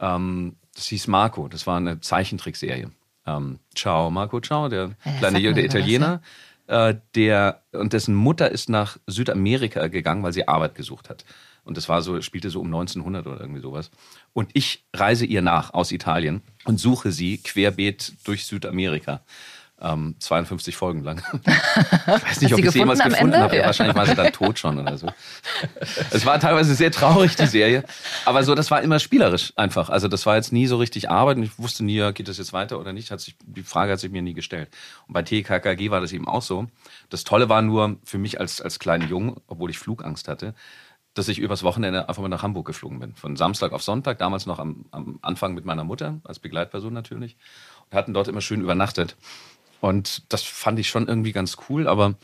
[0.00, 2.90] ähm, das hieß Marco, das war eine Zeichentrickserie.
[3.26, 6.22] Ähm, ciao, Marco, ciao, der sag kleine der aber was, Italiener,
[6.68, 11.24] äh, der und dessen Mutter ist nach Südamerika gegangen, weil sie Arbeit gesucht hat.
[11.64, 13.90] Und das war so, spielte so um 1900 oder irgendwie sowas.
[14.32, 19.20] Und ich reise ihr nach aus Italien und suche sie querbeet durch Südamerika.
[19.80, 21.22] Ähm, 52 Folgen lang.
[22.08, 23.38] Ich weiß nicht, ob ich sie jemals gefunden Ende?
[23.38, 23.56] habe.
[23.56, 25.06] Ja, wahrscheinlich war sie dann tot schon oder so.
[26.10, 27.84] Es war teilweise sehr traurig, die Serie.
[28.24, 29.90] Aber so, das war immer spielerisch einfach.
[29.90, 31.36] Also das war jetzt nie so richtig Arbeit.
[31.36, 33.10] Und ich wusste nie, geht das jetzt weiter oder nicht.
[33.10, 34.68] Hat sich, die Frage hat sich mir nie gestellt.
[35.06, 36.66] Und bei TKKG war das eben auch so.
[37.10, 40.54] Das Tolle war nur für mich als, als kleinen Jungen, obwohl ich Flugangst hatte,
[41.14, 43.14] dass ich übers Wochenende einfach mal nach Hamburg geflogen bin.
[43.14, 47.36] Von Samstag auf Sonntag, damals noch am, am Anfang mit meiner Mutter, als Begleitperson natürlich.
[47.90, 49.16] Und hatten dort immer schön übernachtet.
[49.80, 51.86] Und das fand ich schon irgendwie ganz cool.
[51.86, 52.14] Aber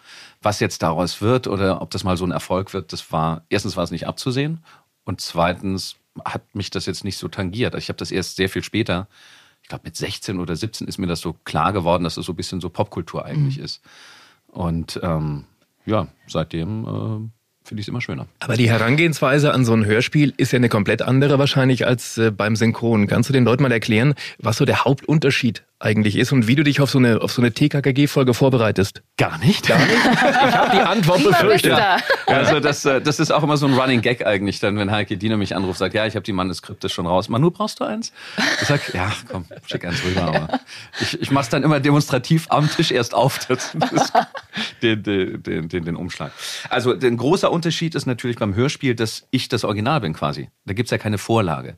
[0.43, 3.77] was jetzt daraus wird oder ob das mal so ein Erfolg wird, das war, erstens
[3.77, 4.64] war es nicht abzusehen.
[5.05, 7.75] Und zweitens hat mich das jetzt nicht so tangiert.
[7.75, 9.09] Ich habe das erst sehr viel später,
[9.62, 12.33] ich glaube mit 16 oder 17 ist mir das so klar geworden, dass es so
[12.33, 13.81] ein bisschen so Popkultur eigentlich ist.
[14.49, 15.45] Und ähm,
[15.87, 18.27] ja, seitdem äh, finde ich es immer schöner.
[18.40, 22.31] Aber die Herangehensweise an so ein Hörspiel ist ja eine komplett andere wahrscheinlich als äh,
[22.31, 23.07] beim Synchron.
[23.07, 26.64] Kannst du den Leuten mal erklären, was so der Hauptunterschied eigentlich ist und wie du
[26.64, 29.03] dich auf so eine, auf so eine TKKG-Folge vorbereitest?
[29.16, 29.68] Gar nicht.
[29.68, 29.94] Gar nicht?
[30.47, 31.79] Ich habe die Antwort befürchtet.
[32.27, 35.16] Also das, äh, das ist auch immer so ein Running Gag eigentlich, dann wenn Heike
[35.16, 37.29] Diener mich anruft, sagt, ja, ich habe die Manuskripte schon raus.
[37.29, 38.12] Manu, brauchst du eins?
[38.61, 40.23] Ich sag, ja, komm, schick eins rüber.
[40.23, 40.61] Aber
[41.01, 44.12] ich, ich mach's dann immer demonstrativ am Tisch erst auf, das, das,
[44.83, 46.33] den, den, den, den, den Umschlag.
[46.70, 50.51] Also ein großer Unterschied ist natürlich beim Hörspiel, dass ich das Original bin quasi.
[50.64, 51.77] Da gibt's ja keine Vorlage.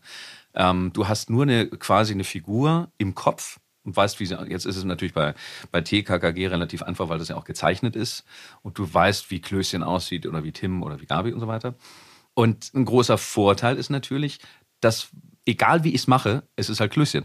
[0.55, 4.67] Ähm, du hast nur eine quasi eine Figur im Kopf und weißt, wie sie, jetzt
[4.67, 5.35] ist es natürlich bei,
[5.71, 8.25] bei TKKG relativ einfach, weil das ja auch gezeichnet ist
[8.63, 11.75] und du weißt, wie Klößchen aussieht oder wie Tim oder wie Gabi und so weiter.
[12.35, 14.41] Und ein großer Vorteil ist natürlich,
[14.81, 15.09] dass
[15.47, 17.25] egal wie ich es mache, es ist halt Klößchen.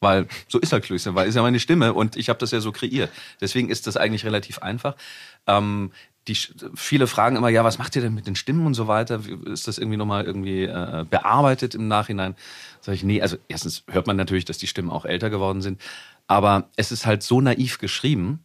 [0.00, 2.60] Weil so ist halt Klößchen, weil ist ja meine Stimme und ich habe das ja
[2.60, 3.10] so kreiert.
[3.40, 4.96] Deswegen ist das eigentlich relativ einfach.
[5.46, 5.92] Ähm,
[6.28, 6.36] die,
[6.74, 9.20] viele fragen immer, ja, was macht ihr denn mit den Stimmen und so weiter?
[9.46, 12.36] Ist das irgendwie nochmal irgendwie äh, bearbeitet im Nachhinein?
[12.80, 15.80] Sag ich, nee, also erstens hört man natürlich, dass die Stimmen auch älter geworden sind,
[16.26, 18.44] aber es ist halt so naiv geschrieben,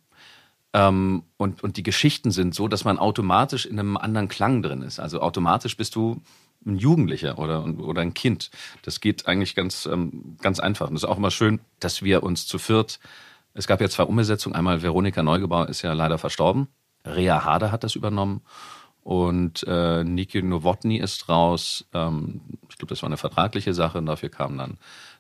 [0.74, 4.82] ähm, und, und die Geschichten sind so, dass man automatisch in einem anderen Klang drin
[4.82, 5.00] ist.
[5.00, 6.22] Also automatisch bist du
[6.66, 8.52] ein Jugendlicher oder, oder ein Kind.
[8.82, 10.90] Das geht eigentlich ganz, ähm, ganz einfach.
[10.90, 13.00] Und es ist auch immer schön, dass wir uns zu viert,
[13.54, 14.56] es gab ja zwei Umbesetzungen.
[14.56, 16.68] Einmal Veronika Neugebauer ist ja leider verstorben.
[17.16, 18.42] Rea Harder hat das übernommen.
[19.04, 21.86] Und äh, Niki Nowotny ist raus.
[21.94, 24.00] Ähm, ich glaube, das war eine vertragliche Sache.
[24.00, 24.78] Und dafür kam dann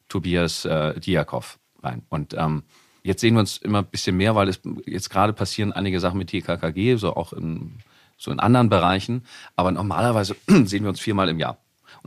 [0.10, 2.04] Tobias äh, Diakov rein.
[2.10, 2.64] Und ähm,
[3.04, 6.18] jetzt sehen wir uns immer ein bisschen mehr, weil es jetzt gerade passieren einige Sachen
[6.18, 7.80] mit TKKG, so auch in,
[8.18, 9.24] so in anderen Bereichen.
[9.56, 11.58] Aber normalerweise sehen wir uns viermal im Jahr.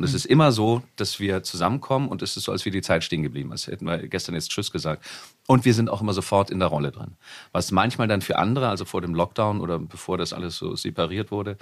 [0.01, 2.81] Und es ist immer so, dass wir zusammenkommen und es ist so, als wäre die
[2.81, 3.53] Zeit stehen geblieben.
[3.53, 5.05] Als hätten wir gestern jetzt Tschüss gesagt.
[5.47, 7.19] Und wir sind auch immer sofort in der Rolle drin.
[7.53, 11.31] Was manchmal dann für andere, also vor dem Lockdown oder bevor das alles so separiert
[11.31, 11.59] wurde,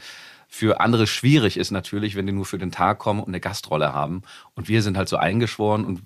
[0.46, 3.92] für andere schwierig ist natürlich, wenn die nur für den Tag kommen und eine Gastrolle
[3.92, 4.22] haben.
[4.55, 6.01] Und wir sind halt so eingeschworen und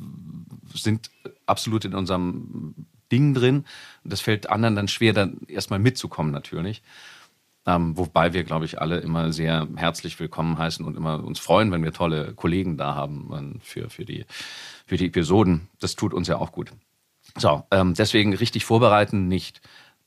[0.73, 1.11] sind
[1.45, 3.67] absolut in unserem Ding drin.
[4.05, 6.83] Und das fällt anderen dann schwer, dann erstmal mitzukommen natürlich.
[7.65, 11.71] Ähm, wobei wir, glaube ich, alle immer sehr herzlich willkommen heißen und immer uns freuen,
[11.71, 14.27] wenn wir tolle Kollegen da haben ähm, für, für, die,
[14.87, 15.69] für die Episoden.
[15.81, 16.73] Das tut uns ja auch gut.
[17.37, 19.61] So, ähm, deswegen richtig vorbereiten nicht.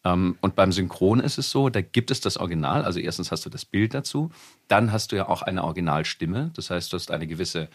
[0.03, 2.83] Ähm, und beim Synchron ist es so, da gibt es das Original.
[2.83, 4.31] Also erstens hast du das Bild dazu,
[4.67, 6.51] dann hast du ja auch eine Originalstimme.
[6.55, 7.69] Das heißt, du hast eine gewisse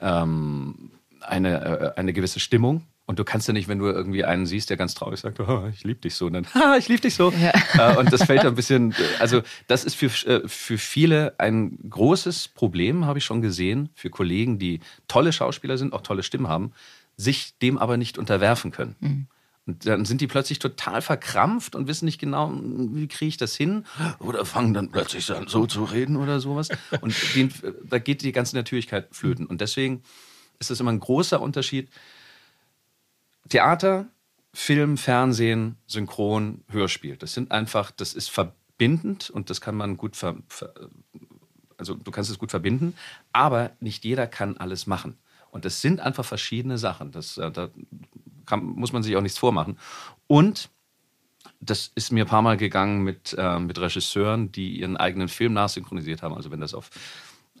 [0.00, 2.82] ähm, eine, äh, eine gewisse Stimmung.
[3.04, 5.66] Und du kannst ja nicht, wenn du irgendwie einen siehst, der ganz traurig sagt, oh,
[5.72, 7.32] ich liebe dich so, und dann, ha, ich liebe dich so.
[7.74, 12.48] Äh, und das fällt ein bisschen, also das ist für, äh, für viele ein großes
[12.48, 16.72] Problem, habe ich schon gesehen, für Kollegen, die tolle Schauspieler sind, auch tolle Stimmen haben,
[17.16, 19.28] sich dem aber nicht unterwerfen können.
[19.66, 23.54] Und dann sind die plötzlich total verkrampft und wissen nicht genau, wie kriege ich das
[23.54, 23.84] hin?
[24.18, 26.68] Oder fangen dann plötzlich an, so zu reden oder sowas.
[27.00, 27.52] Und den,
[27.84, 29.46] da geht die ganze Natürlichkeit flöten.
[29.46, 30.02] Und deswegen
[30.58, 31.88] ist das immer ein großer Unterschied.
[33.52, 34.06] Theater
[34.54, 37.18] Film, Fernsehen, Synchron, Hörspiel.
[37.18, 40.72] Das sind einfach, das ist verbindend und das kann man gut ver, ver
[41.76, 42.94] also du kannst es gut verbinden,
[43.30, 45.18] aber nicht jeder kann alles machen.
[45.50, 47.12] Und das sind einfach verschiedene Sachen.
[47.12, 47.68] Das, äh, da
[48.46, 49.78] kann, muss man sich auch nichts vormachen.
[50.28, 50.70] Und
[51.60, 55.52] das ist mir ein paar Mal gegangen mit, äh, mit Regisseuren, die ihren eigenen Film
[55.52, 56.34] nachsynchronisiert haben.
[56.34, 56.88] Also wenn das auf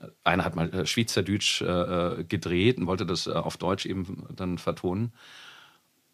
[0.00, 4.56] äh, einer hat mal äh, Schweizerdeutsch äh, gedreht und wollte das auf Deutsch eben dann
[4.56, 5.12] vertonen.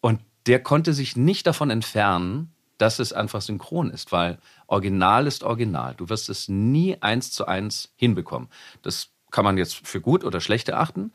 [0.01, 5.43] Und der konnte sich nicht davon entfernen, dass es einfach synchron ist, weil Original ist
[5.43, 5.95] Original.
[5.95, 8.47] Du wirst es nie eins zu eins hinbekommen.
[8.81, 11.11] Das kann man jetzt für gut oder schlecht erachten,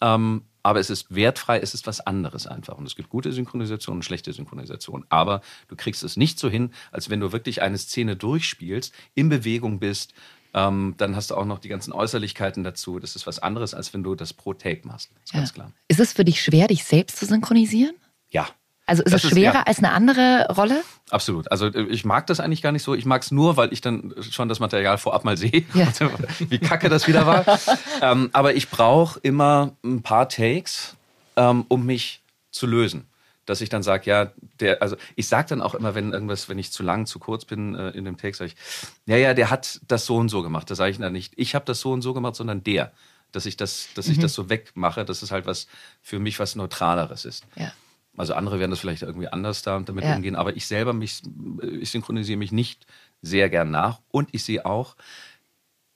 [0.00, 2.78] ähm, aber es ist wertfrei, es ist was anderes einfach.
[2.78, 5.04] Und es gibt gute Synchronisation und schlechte Synchronisation.
[5.10, 9.28] Aber du kriegst es nicht so hin, als wenn du wirklich eine Szene durchspielst, in
[9.28, 10.14] Bewegung bist,
[10.54, 12.98] ähm, dann hast du auch noch die ganzen Äußerlichkeiten dazu.
[13.00, 15.10] Das ist was anderes, als wenn du das pro Take machst.
[15.14, 15.40] Das ist Ja.
[15.40, 15.72] ganz klar.
[15.88, 17.94] Ist es für dich schwer, dich selbst zu synchronisieren?
[18.32, 18.48] Ja,
[18.86, 19.62] Also ist Das es ist- schwerer ja.
[19.62, 20.82] als eine andere Rolle?
[21.10, 21.50] Absolut.
[21.52, 22.94] Also äh, ich mag das eigentlich gar nicht so.
[22.94, 25.88] Ich mag es nur, weil ich dann schon das Material vorab mal sehe, Ja.
[26.48, 27.44] wie kacke das wieder war.
[28.02, 30.96] ähm, aber ich brauche immer ein paar Takes,
[31.36, 33.06] ähm, um mich zu lösen.
[33.44, 36.58] Dass ich dann sage, ja, der, also ich sage dann auch immer, wenn irgendwas, wenn
[36.60, 38.56] ich zu lang, zu kurz bin äh, in dem Take, sage ich,
[39.06, 40.70] ja, ja, der hat das so und so gemacht.
[40.70, 42.92] Da sage ich dann nicht, ich habe das so und so gemacht, sondern der.
[43.32, 45.66] Dass ich das, dass ich das so wegmache, dass es halt was
[46.02, 47.44] für mich was Neutraleres ist.
[47.56, 47.72] Ja.
[48.16, 50.14] Also andere werden das vielleicht irgendwie anders da damit Ja.
[50.16, 51.22] umgehen, aber ich selber mich,
[51.80, 52.86] ich synchronisiere mich nicht
[53.22, 54.96] sehr gern nach und ich sehe auch,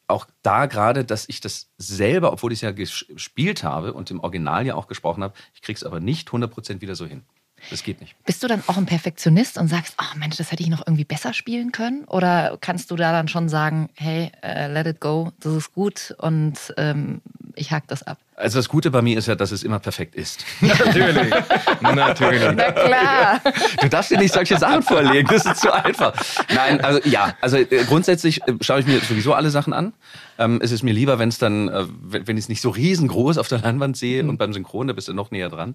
[0.08, 4.10] auch da gerade, dass ich das selber, obwohl ich es ja ges- gespielt habe und
[4.10, 7.22] im Original ja auch gesprochen habe, ich kriege es aber nicht 100% wieder so hin.
[7.70, 8.14] Das geht nicht.
[8.24, 11.04] Bist du dann auch ein Perfektionist und sagst, oh Mensch, das hätte ich noch irgendwie
[11.04, 12.04] besser spielen können?
[12.04, 16.14] Oder kannst du da dann schon sagen, hey, äh, let it go, das ist gut
[16.18, 17.22] und ähm,
[17.56, 18.18] ich hack das ab?
[18.36, 20.44] Also das Gute bei mir ist ja, dass es immer perfekt ist.
[20.60, 21.32] Natürlich.
[21.80, 22.42] Natürlich.
[22.54, 23.40] Na klar.
[23.80, 26.14] Du darfst dir nicht solche Sachen vorlegen, das ist zu einfach.
[26.54, 29.94] Nein, also ja, also äh, grundsätzlich äh, schaue ich mir sowieso alle Sachen an.
[30.38, 33.38] Ähm, es ist mir lieber, wenn es dann, äh, wenn, ich es nicht so riesengroß
[33.38, 35.74] auf der Leinwand sehe und beim Synchron, da bist du noch näher dran.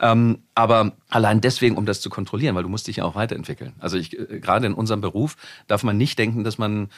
[0.00, 3.74] Ähm, aber allein deswegen, um das zu kontrollieren, weil du musst dich ja auch weiterentwickeln.
[3.78, 5.36] Also ich, äh, gerade in unserem Beruf
[5.68, 6.88] darf man nicht denken, dass man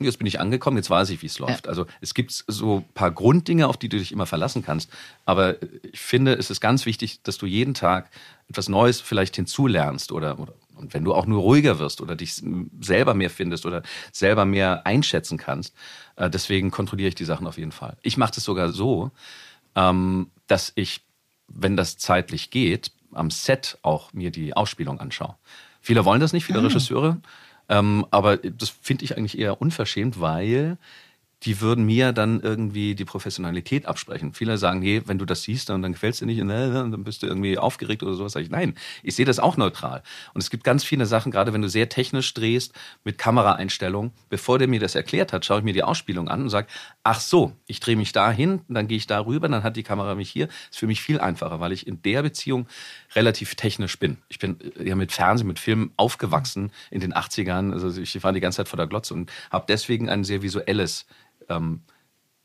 [0.00, 1.68] Jetzt bin ich angekommen, jetzt weiß ich, wie es läuft.
[1.68, 4.90] Also es gibt so ein paar Grunddinge, auf die du dich immer verlassen kannst.
[5.26, 5.56] Aber
[5.92, 8.10] ich finde, es ist ganz wichtig, dass du jeden Tag
[8.48, 12.42] etwas Neues vielleicht hinzulernst oder, oder und wenn du auch nur ruhiger wirst oder dich
[12.80, 15.74] selber mehr findest oder selber mehr einschätzen kannst.
[16.16, 17.96] Äh, deswegen kontrolliere ich die Sachen auf jeden Fall.
[18.02, 19.10] Ich mache das sogar so,
[19.74, 21.02] ähm, dass ich,
[21.48, 25.36] wenn das zeitlich geht, am Set auch mir die Ausspielung anschaue.
[25.80, 27.20] Viele wollen das nicht, viele Regisseure.
[27.72, 30.76] Ähm, aber das finde ich eigentlich eher unverschämt, weil
[31.44, 34.34] die würden mir dann irgendwie die Professionalität absprechen.
[34.34, 37.22] Viele sagen, nee, wenn du das siehst, dann, dann gefällt dir nicht, und dann bist
[37.22, 38.32] du irgendwie aufgeregt oder sowas.
[38.32, 40.02] Sag ich, nein, ich sehe das auch neutral.
[40.34, 44.12] Und es gibt ganz viele Sachen, gerade wenn du sehr technisch drehst, mit Kameraeinstellungen.
[44.28, 46.68] Bevor der mir das erklärt hat, schaue ich mir die Ausspielung an und sage,
[47.04, 49.82] ach so, ich drehe mich da hin, dann gehe ich da rüber, dann hat die
[49.82, 50.48] Kamera mich hier.
[50.70, 52.66] Ist für mich viel einfacher, weil ich in der Beziehung
[53.14, 54.18] relativ technisch bin.
[54.28, 57.72] Ich bin äh, ja mit Fernsehen, mit Film aufgewachsen in den 80ern.
[57.72, 61.06] Also ich war die ganze Zeit vor der Glotze und habe deswegen ein sehr visuelles
[61.48, 61.82] ähm,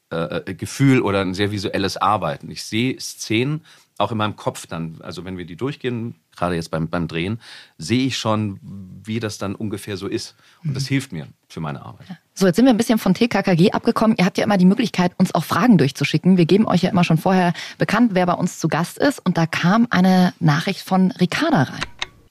[0.09, 2.49] äh, Gefühl oder ein sehr visuelles Arbeiten.
[2.49, 3.63] Ich sehe Szenen
[3.97, 7.39] auch in meinem Kopf dann, also wenn wir die durchgehen, gerade jetzt beim, beim Drehen,
[7.77, 8.59] sehe ich schon,
[9.03, 10.35] wie das dann ungefähr so ist.
[10.63, 12.07] Und das hilft mir für meine Arbeit.
[12.39, 14.15] So, jetzt sind wir ein bisschen von TKKG abgekommen.
[14.19, 16.37] Ihr habt ja immer die Möglichkeit, uns auch Fragen durchzuschicken.
[16.37, 19.25] Wir geben euch ja immer schon vorher bekannt, wer bei uns zu Gast ist.
[19.25, 21.81] Und da kam eine Nachricht von Ricarda rein.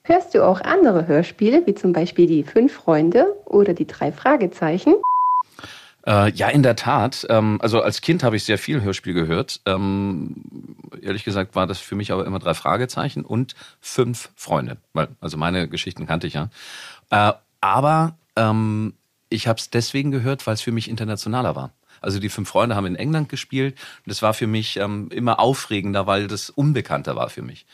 [0.05, 4.95] Hörst du auch andere Hörspiele, wie zum Beispiel die Fünf Freunde oder die drei Fragezeichen?
[6.07, 7.27] Äh, ja, in der Tat.
[7.29, 9.61] Ähm, also als Kind habe ich sehr viel Hörspiel gehört.
[9.67, 10.37] Ähm,
[11.03, 14.77] ehrlich gesagt war das für mich aber immer drei Fragezeichen und fünf Freunde.
[14.93, 16.49] Weil, also meine Geschichten kannte ich ja.
[17.11, 18.95] Äh, aber ähm,
[19.29, 21.73] ich habe es deswegen gehört, weil es für mich internationaler war.
[22.01, 25.41] Also die fünf Freunde haben in England gespielt und das war für mich ähm, immer
[25.41, 27.67] aufregender, weil das unbekannter war für mich.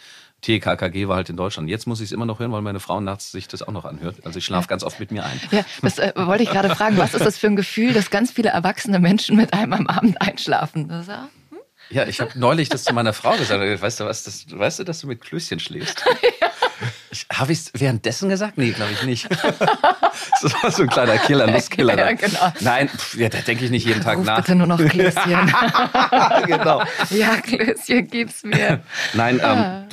[0.42, 1.68] TKKG war halt in Deutschland.
[1.68, 3.84] Jetzt muss ich es immer noch hören, weil meine Frau nachts sich das auch noch
[3.84, 4.16] anhört.
[4.24, 5.40] Also ich schlafe ganz oft mit mir ein.
[5.52, 6.96] Ja, das äh, wollte ich gerade fragen.
[6.98, 10.20] Was ist das für ein Gefühl, dass ganz viele erwachsene Menschen mit einem am Abend
[10.20, 10.90] einschlafen?
[10.90, 11.28] Ist ja-
[11.90, 13.80] Ja, ich habe neulich das zu meiner Frau gesagt.
[13.82, 14.24] Weißt du was?
[14.24, 16.02] Das, weißt du, dass du mit Klößchen schläfst?
[16.22, 16.51] Ich,
[17.32, 18.58] habe ich es währenddessen gesagt?
[18.58, 19.28] Nee, glaube ich nicht.
[20.42, 21.96] das war so ein kleiner Killer, Lustkiller.
[22.02, 22.52] Ja, genau.
[22.60, 24.36] Nein, pff, ja, da denke ich nicht jeden Tag Ruf nach.
[24.36, 25.54] bitte nur noch Klößchen.
[26.46, 26.82] genau.
[27.10, 28.80] ja, Klößchen gib's mir.
[29.14, 29.86] Nein, ähm, da,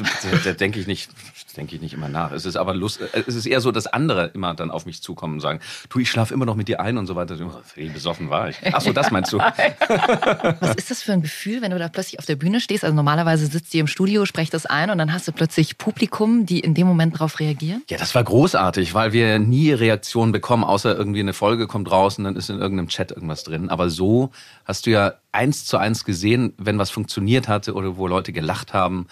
[0.44, 1.10] da denke ich nicht
[1.54, 2.32] denke ich nicht immer nach.
[2.32, 5.02] Es ist aber lust, äh, es ist eher so, dass andere immer dann auf mich
[5.02, 5.60] zukommen und sagen,
[5.90, 7.38] du, ich schlafe immer noch mit dir ein und so weiter.
[7.76, 8.58] Wie besoffen war ich?
[8.72, 9.38] Ach so, das meinst du?
[10.60, 12.84] Was ist das für ein Gefühl, wenn du da plötzlich auf der Bühne stehst?
[12.84, 16.46] Also normalerweise sitzt ihr im Studio, sprecht das ein und dann hast du plötzlich Publikum,
[16.46, 17.84] die in dem Moment darauf reagieren?
[17.90, 22.18] Ja, das war großartig, weil wir nie Reaktionen bekommen, außer irgendwie eine Folge kommt raus
[22.18, 23.70] und dann ist in irgendeinem Chat irgendwas drin.
[23.70, 24.32] Aber so
[24.66, 28.74] hast du ja eins zu eins gesehen, wenn was funktioniert hatte oder wo Leute gelacht
[28.74, 29.08] haben.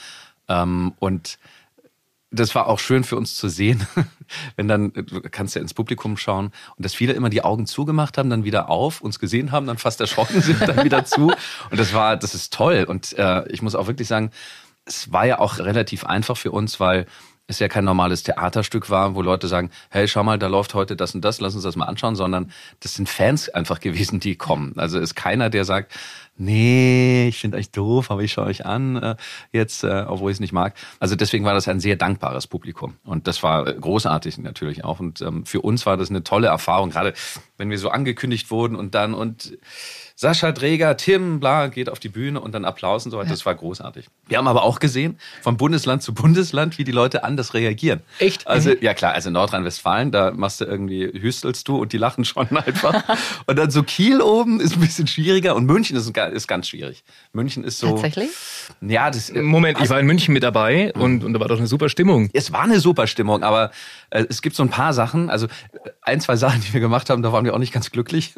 [0.47, 1.37] Ähm, und
[2.31, 3.87] das war auch schön für uns zu sehen,
[4.55, 8.17] wenn dann, du kannst ja ins Publikum schauen und dass viele immer die Augen zugemacht
[8.17, 11.31] haben, dann wieder auf, uns gesehen haben, dann fast erschrocken sind, dann wieder zu.
[11.71, 12.85] Und das war, das ist toll.
[12.87, 14.31] Und äh, ich muss auch wirklich sagen,
[14.85, 17.05] es war ja auch relativ einfach für uns, weil
[17.47, 20.97] es ja kein normales Theaterstück war, wo Leute sagen, hey, schau mal, da läuft heute
[20.97, 24.35] das und das, lass uns das mal anschauen, sondern das sind Fans einfach gewesen, die
[24.35, 24.73] kommen.
[24.77, 25.93] Also ist keiner, der sagt,
[26.37, 29.15] nee, ich finde euch doof, aber ich schaue euch an äh,
[29.51, 30.73] jetzt, äh, obwohl ich es nicht mag.
[30.99, 32.95] Also deswegen war das ein sehr dankbares Publikum.
[33.03, 34.99] Und das war großartig natürlich auch.
[34.99, 37.13] Und ähm, für uns war das eine tolle Erfahrung, gerade
[37.57, 39.57] wenn wir so angekündigt wurden und dann und
[40.19, 43.29] Sascha Dräger, Tim, bla, geht auf die Bühne und dann Applaus und so weiter.
[43.29, 44.07] Das war großartig.
[44.25, 48.01] Wir haben aber auch gesehen, von Bundesland zu Bundesland, wie die Leute anders reagieren.
[48.17, 48.47] Echt?
[48.47, 52.47] Also, ja klar, also Nordrhein-Westfalen, da machst du irgendwie, hüstelst du und die lachen schon
[52.57, 53.03] einfach.
[53.45, 57.03] und dann so Kiel oben ist ein bisschen schwieriger und München ist, ist ganz schwierig.
[57.31, 57.91] München ist so.
[57.91, 58.31] Tatsächlich?
[58.81, 59.31] Ja, das.
[59.31, 62.31] Moment, ich war in München mit dabei und, und da war doch eine super Stimmung.
[62.33, 63.69] Es war eine super Stimmung, aber
[64.09, 65.45] äh, es gibt so ein paar Sachen, also
[66.01, 68.33] ein, zwei Sachen, die wir gemacht haben, da waren wir auch nicht ganz glücklich.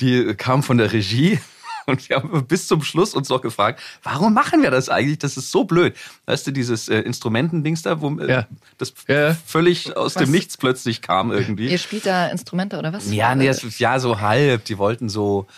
[0.00, 1.38] Die kamen von der Regie.
[1.86, 5.18] Und wir haben bis zum Schluss uns noch gefragt, warum machen wir das eigentlich?
[5.18, 5.96] Das ist so blöd.
[6.26, 8.46] Weißt du, dieses äh, Instrumentendings da, wo äh, Ja.
[8.78, 9.34] das Ja.
[9.44, 10.22] völlig aus Was?
[10.22, 11.68] dem Nichts plötzlich kam irgendwie.
[11.68, 13.12] Ihr spielt da Instrumente oder was?
[13.12, 14.64] Ja, nee, das, ja, so halb.
[14.66, 15.48] Die wollten so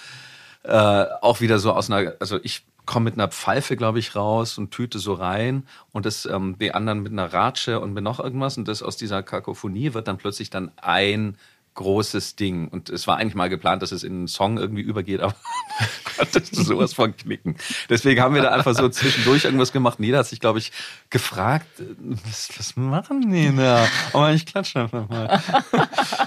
[0.63, 4.57] äh, auch wieder so aus einer, also ich komme mit einer Pfeife, glaube ich, raus
[4.57, 8.19] und tüte so rein und das ähm, die anderen mit einer Ratsche und mit noch
[8.21, 11.37] irgendwas und das aus dieser Kakophonie wird dann plötzlich dann ein
[11.75, 15.21] großes Ding und es war eigentlich mal geplant, dass es in einen Song irgendwie übergeht,
[15.21, 15.35] aber
[16.17, 17.57] konntest du sowas von knicken.
[17.89, 20.73] Deswegen haben wir da einfach so zwischendurch irgendwas gemacht und jeder hat sich, glaube ich,
[21.11, 21.85] gefragt, äh,
[22.27, 23.87] was, was machen die da?
[24.13, 25.43] Aber ich klatsche einfach mal.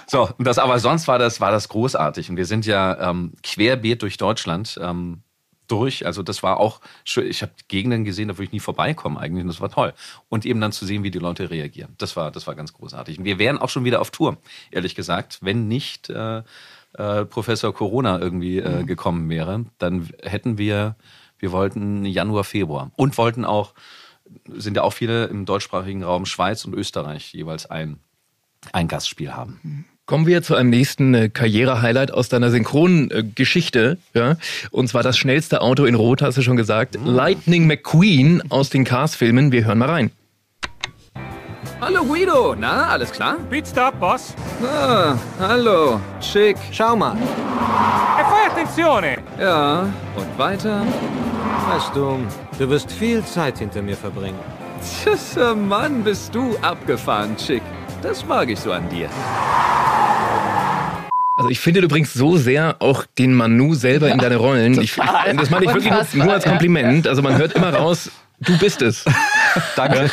[0.10, 2.30] So, und das aber sonst war das, war das großartig.
[2.30, 5.22] Und wir sind ja ähm, querbeet durch Deutschland ähm,
[5.68, 6.06] durch.
[6.06, 7.28] Also das war auch schön.
[7.28, 9.44] Ich habe Gegenden gesehen, da würde ich nie vorbeikommen eigentlich.
[9.44, 9.94] Und das war toll.
[10.30, 11.94] Und eben dann zu sehen, wie die Leute reagieren.
[11.98, 13.20] Das war, das war ganz großartig.
[13.20, 14.38] Und wir wären auch schon wieder auf Tour,
[14.72, 16.44] ehrlich gesagt, wenn nicht äh,
[16.94, 19.66] äh, Professor Corona irgendwie äh, gekommen wäre.
[19.78, 20.96] Dann hätten wir,
[21.38, 23.74] wir wollten Januar, Februar und wollten auch,
[24.48, 28.00] sind ja auch viele im deutschsprachigen Raum Schweiz und Österreich jeweils ein,
[28.74, 29.86] ein Gastspiel haben.
[30.08, 33.98] Kommen wir zu einem nächsten äh, Karriere-Highlight aus deiner Synchron-Geschichte.
[34.14, 34.38] Ja?
[34.72, 36.98] Und zwar das schnellste Auto in Rot, hast du schon gesagt.
[37.04, 39.52] Lightning McQueen aus den Cars-Filmen.
[39.52, 40.12] Wir hören mal rein.
[41.82, 43.36] Hallo Guido, na, alles klar?
[43.50, 44.34] Pitstop, Boss.
[44.64, 46.56] Ah, hallo, schick.
[46.72, 47.18] Schau mal.
[47.18, 49.18] E fai attenzione!
[49.38, 49.82] Ja,
[50.16, 50.86] und weiter?
[51.68, 52.20] Weißt du,
[52.58, 54.40] du wirst viel Zeit hinter mir verbringen.
[54.82, 57.62] Tschüss, Mann, bist du abgefahren, Chick.
[58.08, 59.10] Das mag ich so an dir.
[61.36, 64.82] Also ich finde, du bringst so sehr auch den Manu selber in deine Rollen.
[64.82, 66.52] Ich, das meine ich wirklich nur, nur als ja.
[66.52, 67.06] Kompliment.
[67.06, 69.04] Also man hört immer raus, du bist es.
[69.76, 70.10] Danke.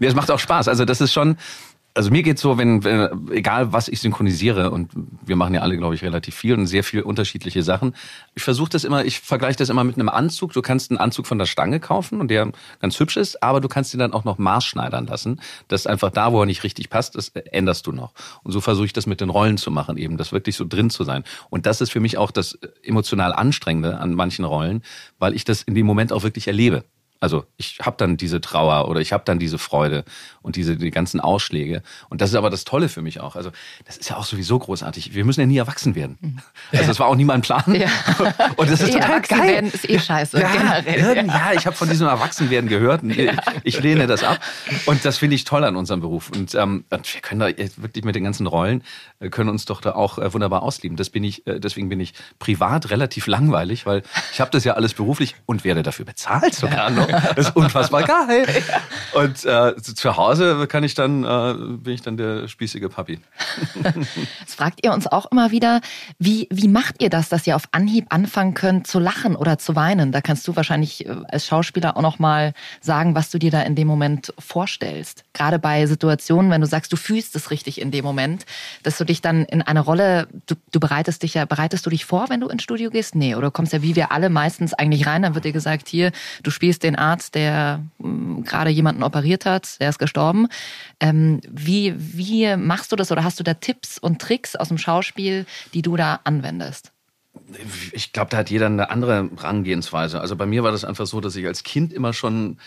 [0.00, 0.66] Nee, es macht auch Spaß.
[0.66, 1.36] Also das ist schon,
[1.94, 4.90] also mir geht's so, wenn, wenn egal was ich synchronisiere und
[5.24, 7.94] wir machen ja alle, glaube ich, relativ viel und sehr viel unterschiedliche Sachen.
[8.34, 10.52] Ich versuche das immer, ich vergleiche das immer mit einem Anzug.
[10.52, 12.50] Du kannst einen Anzug von der Stange kaufen und der
[12.80, 15.40] ganz hübsch ist, aber du kannst ihn dann auch noch maßschneidern lassen.
[15.68, 18.14] Das ist einfach da, wo er nicht richtig passt, das änderst du noch.
[18.42, 20.88] Und so versuche ich das mit den Rollen zu machen, eben das wirklich so drin
[20.88, 21.24] zu sein.
[21.50, 24.82] Und das ist für mich auch das emotional Anstrengende an manchen Rollen,
[25.18, 26.84] weil ich das in dem Moment auch wirklich erlebe.
[27.22, 30.04] Also ich habe dann diese Trauer oder ich habe dann diese Freude
[30.42, 31.82] und diese die ganzen Ausschläge.
[32.10, 33.36] Und das ist aber das Tolle für mich auch.
[33.36, 33.50] Also
[33.86, 35.14] das ist ja auch sowieso großartig.
[35.14, 36.42] Wir müssen ja nie erwachsen werden.
[36.72, 37.62] Also das war auch nie mein Plan.
[37.74, 37.88] Ja.
[38.56, 39.48] Und das ist Eh, total Erwachsen geil.
[39.54, 41.16] werden ist eh scheiße, Ja, generell.
[41.16, 43.02] irgend- ja, ich habe von diesem Erwachsenwerden gehört.
[43.04, 43.30] und Ich,
[43.62, 44.40] ich lehne das ab.
[44.86, 46.30] Und das finde ich toll an unserem Beruf.
[46.30, 48.82] Und ähm, wir können da wirklich mit den ganzen Rollen,
[49.20, 50.96] äh, können uns doch da auch äh, wunderbar ausleben.
[50.96, 54.74] Das bin ich, äh, deswegen bin ich privat relativ langweilig, weil ich habe das ja
[54.74, 57.08] alles beruflich und werde dafür bezahlt sogar noch.
[57.36, 58.46] Das ist unfassbar geil.
[59.12, 63.20] Und äh, zu Hause kann ich dann, äh, bin ich dann der spießige Papi.
[64.44, 65.80] Das fragt ihr uns auch immer wieder,
[66.18, 69.76] wie, wie macht ihr das, dass ihr auf Anhieb anfangen könnt zu lachen oder zu
[69.76, 70.12] weinen?
[70.12, 73.62] Da kannst du wahrscheinlich äh, als Schauspieler auch noch mal sagen, was du dir da
[73.62, 75.24] in dem Moment vorstellst.
[75.32, 78.46] Gerade bei Situationen, wenn du sagst, du fühlst es richtig in dem Moment,
[78.82, 82.04] dass du dich dann in eine Rolle, du, du bereitest dich ja, bereitest du dich
[82.04, 83.14] vor, wenn du ins Studio gehst?
[83.14, 85.88] Nee, oder du kommst ja wie wir alle meistens eigentlich rein, dann wird dir gesagt,
[85.88, 86.12] hier,
[86.42, 90.48] du spielst den Arzt, der mh, gerade jemanden operiert hat, der ist gestorben.
[91.00, 94.78] Ähm, wie, wie machst du das oder hast du da Tipps und Tricks aus dem
[94.78, 96.92] Schauspiel, die du da anwendest?
[97.92, 100.20] Ich glaube, da hat jeder eine andere Herangehensweise.
[100.20, 102.58] Also bei mir war das einfach so, dass ich als Kind immer schon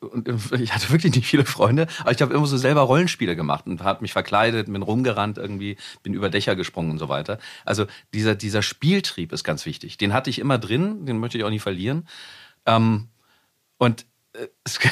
[0.00, 0.28] und
[0.60, 3.82] ich hatte wirklich nicht viele Freunde, aber ich habe immer so selber Rollenspiele gemacht und
[3.82, 7.38] habe mich verkleidet, bin rumgerannt irgendwie, bin über Dächer gesprungen und so weiter.
[7.64, 9.96] Also dieser, dieser Spieltrieb ist ganz wichtig.
[9.96, 12.06] Den hatte ich immer drin, den möchte ich auch nie verlieren.
[12.66, 13.08] Ähm,
[13.78, 14.48] und äh,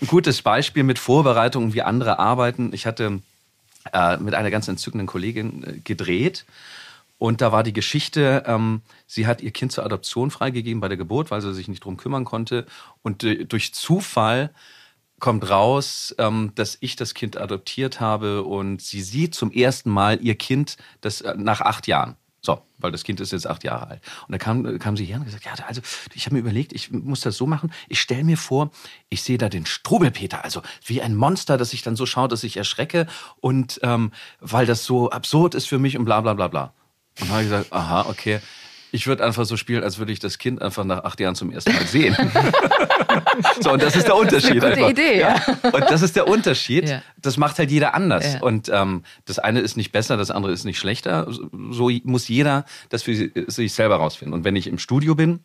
[0.00, 2.72] ein gutes Beispiel mit Vorbereitungen, wie andere arbeiten.
[2.72, 3.20] Ich hatte
[3.92, 6.44] äh, mit einer ganz entzückenden Kollegin äh, gedreht
[7.18, 10.96] und da war die Geschichte, ähm, sie hat ihr Kind zur Adoption freigegeben bei der
[10.96, 12.66] Geburt, weil sie sich nicht drum kümmern konnte.
[13.02, 14.50] Und äh, durch Zufall
[15.20, 20.20] kommt raus, ähm, dass ich das Kind adoptiert habe und sie sieht zum ersten Mal
[20.22, 22.16] ihr Kind das äh, nach acht Jahren.
[22.44, 24.02] So, weil das Kind ist jetzt acht Jahre alt.
[24.28, 25.80] Und da kam, kam sie her und gesagt, ja, also
[26.12, 27.72] ich habe mir überlegt, ich muss das so machen.
[27.88, 28.70] Ich stelle mir vor,
[29.08, 32.44] ich sehe da den Strubelpeter, also wie ein Monster, das ich dann so schaue, dass
[32.44, 33.06] ich erschrecke
[33.40, 36.74] und ähm, weil das so absurd ist für mich und bla bla bla bla.
[37.18, 38.40] Und habe ich gesagt, aha, okay.
[38.94, 41.50] Ich würde einfach so spielen, als würde ich das Kind einfach nach acht Jahren zum
[41.50, 42.14] ersten Mal sehen.
[43.60, 44.62] so, und das ist der Unterschied.
[44.62, 44.90] Das ist eine gute einfach.
[44.90, 45.70] Idee, ja.
[45.72, 46.88] Und das ist der Unterschied.
[46.88, 47.02] Ja.
[47.20, 48.34] Das macht halt jeder anders.
[48.34, 48.40] Ja.
[48.40, 51.26] Und ähm, das eine ist nicht besser, das andere ist nicht schlechter.
[51.70, 54.32] So muss jeder das für sich selber rausfinden.
[54.32, 55.40] Und wenn ich im Studio bin,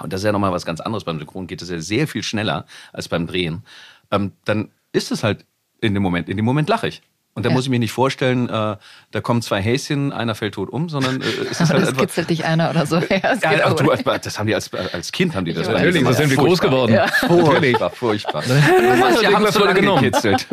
[0.00, 2.22] und das ist ja nochmal was ganz anderes, beim Synchron geht es ja sehr viel
[2.22, 2.64] schneller
[2.94, 3.64] als beim Drehen,
[4.10, 5.44] ähm, dann ist es halt
[5.82, 7.02] in dem Moment, in dem Moment lache ich.
[7.38, 7.54] Und da Ja.
[7.54, 8.76] muss ich mir nicht vorstellen, äh,
[9.12, 12.02] da kommen zwei Häschen, einer fällt tot um, sondern äh, es ist halt das einfach.
[12.02, 12.96] kitzelt dich einer oder so.
[13.10, 13.84] Ja, das Ja, du,
[14.22, 15.68] das haben die als, als Kind haben die das.
[15.68, 16.70] Natürlich, so sind wir groß Furchtbar.
[16.70, 16.92] geworden.
[16.94, 17.06] Ja.
[17.28, 18.42] Furchtbar, furchtbar.
[18.98, 20.02] Manche haben es wurde genommen.
[20.02, 20.46] gekitzelt.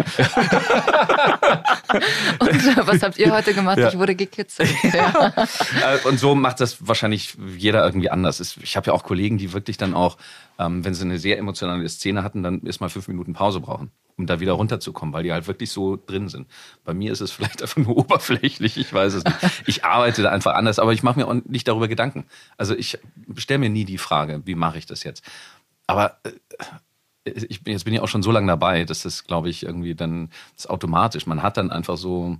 [2.39, 3.77] Und äh, was habt ihr heute gemacht?
[3.77, 3.89] Ja.
[3.89, 4.69] Ich wurde gekitzelt.
[4.93, 5.33] Ja.
[5.35, 8.39] Äh, Und so macht das wahrscheinlich jeder irgendwie anders.
[8.61, 10.17] Ich habe ja auch Kollegen, die wirklich dann auch,
[10.59, 14.25] ähm, wenn sie eine sehr emotionale Szene hatten, dann erstmal fünf Minuten Pause brauchen, um
[14.25, 16.47] da wieder runterzukommen, weil die halt wirklich so drin sind.
[16.83, 19.37] Bei mir ist es vielleicht einfach nur oberflächlich, ich weiß es nicht.
[19.67, 22.25] Ich arbeite da einfach anders, aber ich mache mir auch nicht darüber Gedanken.
[22.57, 22.99] Also ich
[23.37, 25.23] stelle mir nie die Frage, wie mache ich das jetzt?
[25.87, 26.31] Aber äh,
[27.31, 30.29] ich jetzt bin ich auch schon so lange dabei, dass das, glaube ich, irgendwie dann
[30.55, 31.25] das ist automatisch.
[31.25, 32.37] Man hat dann einfach so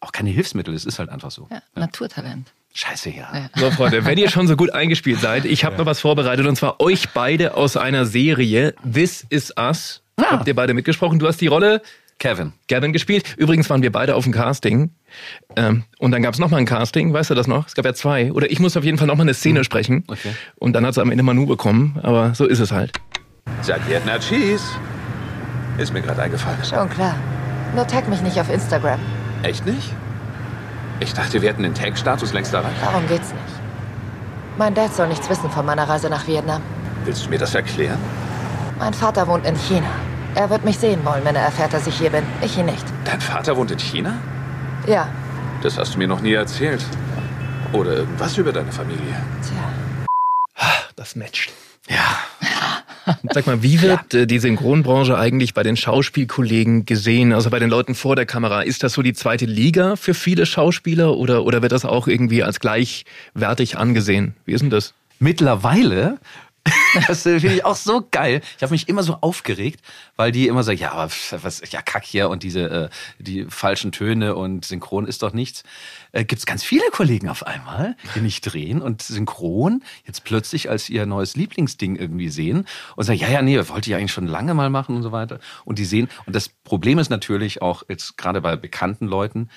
[0.00, 0.72] auch keine Hilfsmittel.
[0.74, 1.48] Es ist halt einfach so.
[1.50, 2.52] Ja, Naturtalent.
[2.72, 3.28] Scheiße, ja.
[3.34, 3.50] Ja.
[3.56, 6.56] So, Freunde, wenn ihr schon so gut eingespielt seid, ich habe noch was vorbereitet und
[6.56, 10.02] zwar euch beide aus einer Serie This Is Us.
[10.20, 11.18] Habt ihr beide mitgesprochen?
[11.18, 11.82] Du hast die Rolle
[12.20, 12.52] Kevin.
[12.68, 13.34] Gavin gespielt.
[13.38, 14.90] Übrigens waren wir beide auf dem Casting.
[15.56, 17.66] Ähm, und dann gab es nochmal ein Casting, weißt du das noch?
[17.66, 18.30] Es gab ja zwei.
[18.32, 20.04] Oder ich muss auf jeden Fall nochmal eine Szene sprechen.
[20.06, 20.34] Okay.
[20.56, 21.98] Und dann hat sie am Ende Manu bekommen.
[22.02, 22.92] Aber so ist es halt.
[23.62, 24.62] Sagt Edna Cheese.
[25.78, 26.62] Ist mir gerade eingefallen.
[26.62, 27.16] Schon klar.
[27.74, 29.00] Nur tag mich nicht auf Instagram.
[29.42, 29.94] Echt nicht?
[31.00, 32.76] Ich dachte, wir hätten den Tag-Status längst erreicht.
[32.82, 33.60] Darum geht's nicht.
[34.58, 36.60] Mein Dad soll nichts wissen von meiner Reise nach Vietnam.
[37.04, 37.98] Willst du mir das erklären?
[38.78, 39.86] Mein Vater wohnt in China.
[40.34, 42.22] Er wird mich sehen wollen, wenn er erfährt, dass ich hier bin.
[42.42, 42.84] Ich ihn nicht.
[43.04, 44.14] Dein Vater wohnt in China?
[44.86, 45.08] Ja,
[45.62, 46.82] Das hast du mir noch nie erzählt.
[47.72, 49.14] Oder irgendwas über deine Familie.
[49.42, 50.66] tja.
[50.96, 51.50] Das matcht.
[51.88, 51.96] Ja.
[53.32, 57.32] Sag mal, wie wird äh, die Synchronbranche eigentlich bei den Schauspielkollegen gesehen?
[57.32, 58.62] Also bei den Leuten vor der Kamera.
[58.62, 62.42] Ist das so die zweite Liga für viele Schauspieler oder, oder wird das auch irgendwie
[62.42, 64.34] als gleichwertig angesehen?
[64.44, 64.94] Wie ist denn das?
[65.18, 66.18] Mittlerweile,
[67.06, 68.42] das finde ich auch so geil.
[68.56, 69.80] Ich habe mich immer so aufgeregt,
[70.16, 71.10] weil die immer sagen, ja, aber
[71.42, 72.88] was, ja, Kack hier und diese äh,
[73.18, 75.62] die falschen Töne und Synchron ist doch nichts.
[76.12, 80.68] Äh, Gibt es ganz viele Kollegen auf einmal, die nicht drehen und Synchron jetzt plötzlich
[80.68, 84.26] als ihr neues Lieblingsding irgendwie sehen und sagen, ja, ja, nee, wollte ich eigentlich schon
[84.26, 85.40] lange mal machen und so weiter.
[85.64, 89.48] Und die sehen, und das Problem ist natürlich auch jetzt gerade bei bekannten Leuten,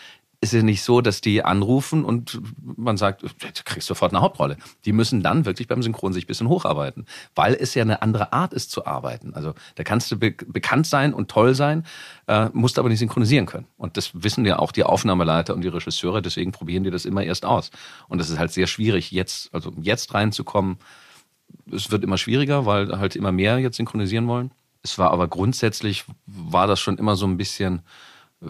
[0.43, 3.27] ist ja nicht so, dass die anrufen und man sagt, du
[3.63, 4.57] kriegst sofort eine Hauptrolle.
[4.83, 8.33] Die müssen dann wirklich beim Synchron sich ein bisschen hocharbeiten, weil es ja eine andere
[8.33, 9.33] Art ist zu arbeiten.
[9.33, 11.85] Also da kannst du be bekannt sein und toll sein,
[12.27, 13.67] äh, musst aber nicht synchronisieren können.
[13.77, 17.23] Und das wissen ja auch die Aufnahmeleiter und die Regisseure, deswegen probieren die das immer
[17.23, 17.71] erst aus.
[18.09, 20.77] Und das ist halt sehr schwierig, jetzt, also jetzt reinzukommen.
[21.71, 24.51] Es wird immer schwieriger, weil halt immer mehr jetzt synchronisieren wollen.
[24.81, 27.83] Es war aber grundsätzlich, war das schon immer so ein bisschen,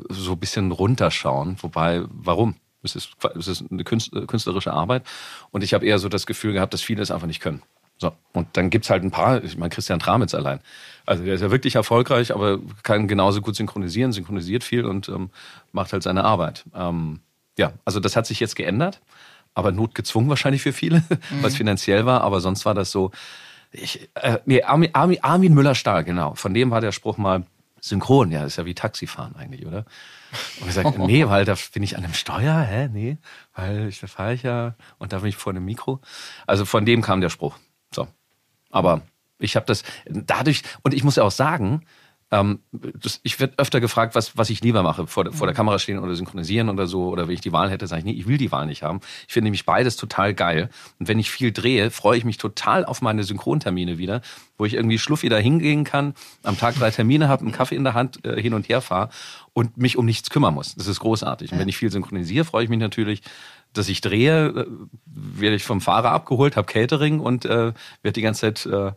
[0.09, 1.57] so ein bisschen runterschauen.
[1.61, 2.55] Wobei, warum?
[2.83, 5.03] Es ist, es ist eine künst- künstlerische Arbeit.
[5.51, 7.61] Und ich habe eher so das Gefühl gehabt, dass viele es einfach nicht können.
[7.97, 8.11] So.
[8.33, 10.59] Und dann gibt's halt ein paar, ich meine, Christian Tramitz allein.
[11.05, 15.29] Also der ist ja wirklich erfolgreich, aber kann genauso gut synchronisieren, synchronisiert viel und ähm,
[15.71, 16.65] macht halt seine Arbeit.
[16.75, 17.21] Ähm,
[17.57, 18.99] ja, also das hat sich jetzt geändert,
[19.53, 21.03] aber notgezwungen wahrscheinlich für viele,
[21.41, 23.11] weil es finanziell war, aber sonst war das so.
[23.71, 26.35] Ich, äh, nee, Armin, Armin, Armin Müller-Stahl, genau.
[26.35, 27.43] Von dem war der Spruch mal,
[27.83, 29.85] synchron, ja, ist ja wie Taxifahren eigentlich, oder?
[30.61, 32.87] Und ich sage, nee, weil da bin ich an einem Steuer, hä?
[32.87, 33.17] Nee,
[33.53, 35.99] weil ich, da fahre ich ja und da bin ich vor einem Mikro.
[36.47, 37.57] Also von dem kam der Spruch.
[37.93, 38.07] So.
[38.69, 39.01] Aber
[39.39, 41.85] Ich habe das dadurch, und ich muss ja auch sagen,
[42.33, 45.55] ähm, das, ich werde öfter gefragt, was, was ich lieber mache, vor, der- vor der
[45.55, 48.11] Kamera stehen oder synchronisieren oder so, oder wenn ich die Wahl hätte, sage ich, nee,
[48.13, 49.01] ich will die Wahl nicht haben.
[49.27, 50.69] Ich finde nämlich beides total geil.
[50.99, 54.21] Und wenn ich viel drehe, freue ich mich total auf meine Synchrontermine wieder,
[54.57, 57.83] wo ich irgendwie schluffi da hingehen kann, am Tag drei Termine habe, einen Kaffee in
[57.83, 59.09] der Hand, äh, hin und her fahre
[59.53, 60.73] und mich um nichts kümmern muss.
[60.75, 61.51] Das ist großartig.
[61.51, 63.21] Und wenn ich viel synchronisiere, freue ich mich natürlich,
[63.73, 64.65] dass ich drehe, äh,
[65.05, 68.91] werde ich vom Fahrer abgeholt, habe Catering und äh, werde die ganze Zeit äh,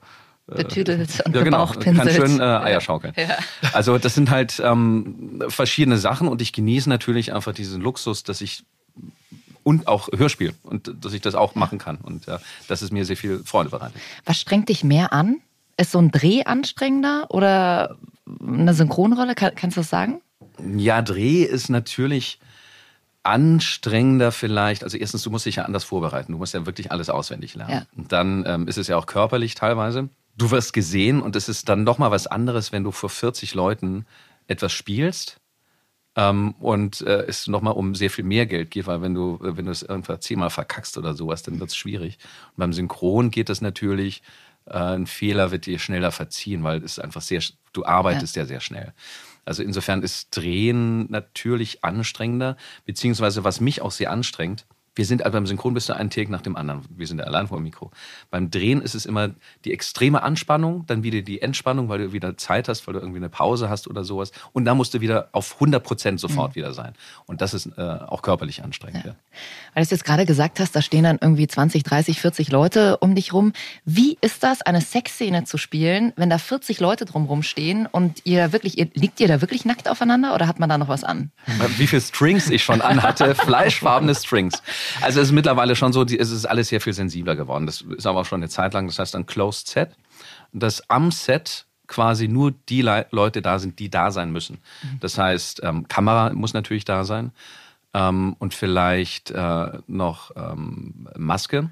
[0.47, 1.67] Betüdelt und ja, genau.
[1.67, 3.15] Kann schön äh, Eier schaukeln.
[3.17, 3.37] Ja.
[3.73, 8.41] Also das sind halt ähm, verschiedene Sachen und ich genieße natürlich einfach diesen Luxus, dass
[8.41, 8.65] ich
[9.65, 12.39] und auch Hörspiel und dass ich das auch machen kann und äh,
[12.69, 14.01] dass es mir sehr viel Freude bereitet.
[14.25, 15.39] Was strengt dich mehr an?
[15.77, 17.97] Ist so ein Dreh anstrengender oder
[18.41, 19.35] eine Synchronrolle?
[19.35, 20.21] Kann, kannst du das sagen?
[20.77, 22.39] Ja, Dreh ist natürlich
[23.25, 24.85] anstrengender vielleicht.
[24.85, 26.31] Also erstens, du musst dich ja anders vorbereiten.
[26.31, 27.73] Du musst ja wirklich alles auswendig lernen.
[27.73, 27.83] Ja.
[27.97, 30.09] Und dann ähm, ist es ja auch körperlich teilweise.
[30.37, 33.55] Du wirst gesehen und es ist dann noch mal was anderes, wenn du vor 40
[33.55, 34.05] Leuten
[34.47, 35.41] etwas spielst
[36.15, 39.39] ähm, und äh, es noch mal um sehr viel mehr Geld geht, weil wenn du
[39.43, 42.19] äh, wenn du es irgendwann zehnmal verkackst oder sowas, dann wird es schwierig.
[42.51, 44.23] Und beim Synchron geht das natürlich.
[44.67, 48.61] Äh, ein Fehler wird dir schneller verziehen, weil es einfach sehr, du arbeitest ja, sehr
[48.61, 48.93] schnell.
[49.45, 54.67] Also insofern ist Drehen natürlich anstrengender, beziehungsweise was mich auch sehr anstrengt.
[54.97, 56.83] Wir sind also beim Synchron bist du einen Take nach dem anderen.
[56.89, 57.91] Wir sind ja allein vor dem Mikro.
[58.31, 59.31] Beim Drehen ist es immer
[59.65, 63.19] die extreme Anspannung, dann wieder die Entspannung, weil du wieder Zeit hast, weil du irgendwie
[63.19, 64.33] eine Pause hast oder sowas.
[64.53, 66.95] Und dann musst du wieder auf 100 Prozent sofort wieder sein.
[67.27, 69.05] Und das ist äh, auch körperlich anstrengend.
[69.05, 69.15] Ja.
[69.75, 72.97] Weil du es jetzt gerade gesagt hast, da stehen dann irgendwie 20, 30, 40 Leute
[72.97, 73.53] um dich rum.
[73.85, 78.53] Wie ist das, eine Sexszene zu spielen, wenn da 40 Leute drumrum stehen und ihr
[78.53, 81.31] wirklich, ihr, liegt ihr da wirklich nackt aufeinander oder hat man da noch was an?
[81.77, 84.63] Wie viele Strings ich schon anhatte, fleischfarbene Strings.
[85.01, 87.67] Also es ist mittlerweile schon so, die- es ist alles sehr viel sensibler geworden.
[87.67, 89.91] Das ist aber auch schon eine Zeit lang, das heißt ein Closed Set.
[90.53, 94.59] Dass am Set quasi nur die Le Leute da sind, die da sein müssen.
[95.01, 97.31] Das heißt, ähm, Kamera muss natürlich da sein
[97.95, 101.71] ähm, und vielleicht äh, noch ähm, Maske.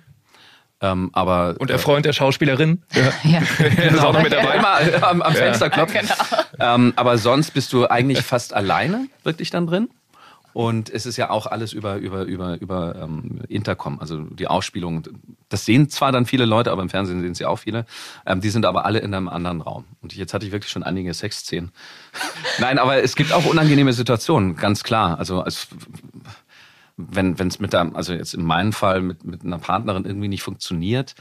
[0.80, 2.82] Ähm, aber Und der Freund der Schauspielerin.
[2.92, 3.12] Ja.
[3.24, 3.38] Ja.
[3.88, 4.50] ist auch noch mit dabei.
[4.52, 5.38] Einmal am, am Ja.
[5.38, 6.00] Fenster klopfen.
[6.02, 6.74] Genau.
[6.74, 9.88] Ähm, aber sonst bist du eigentlich fast alleine wirklich dann drin.
[10.54, 15.02] Und es ist ja auch alles über, über, über, über ähm, Intercom, also die Ausspielung.
[15.48, 17.86] Das sehen zwar dann viele Leute, aber im Fernsehen sehen sie auch viele.
[18.24, 19.84] Ähm, die sind aber alle in einem anderen Raum.
[20.00, 21.72] Und jetzt hatte ich wirklich schon einige Sexszenen.
[22.60, 25.18] Nein, aber es gibt auch unangenehme Situationen, ganz klar.
[25.18, 25.66] Also als,
[26.96, 30.44] wenn es mit der, also jetzt in meinem Fall mit, mit einer Partnerin irgendwie nicht
[30.44, 31.16] funktioniert,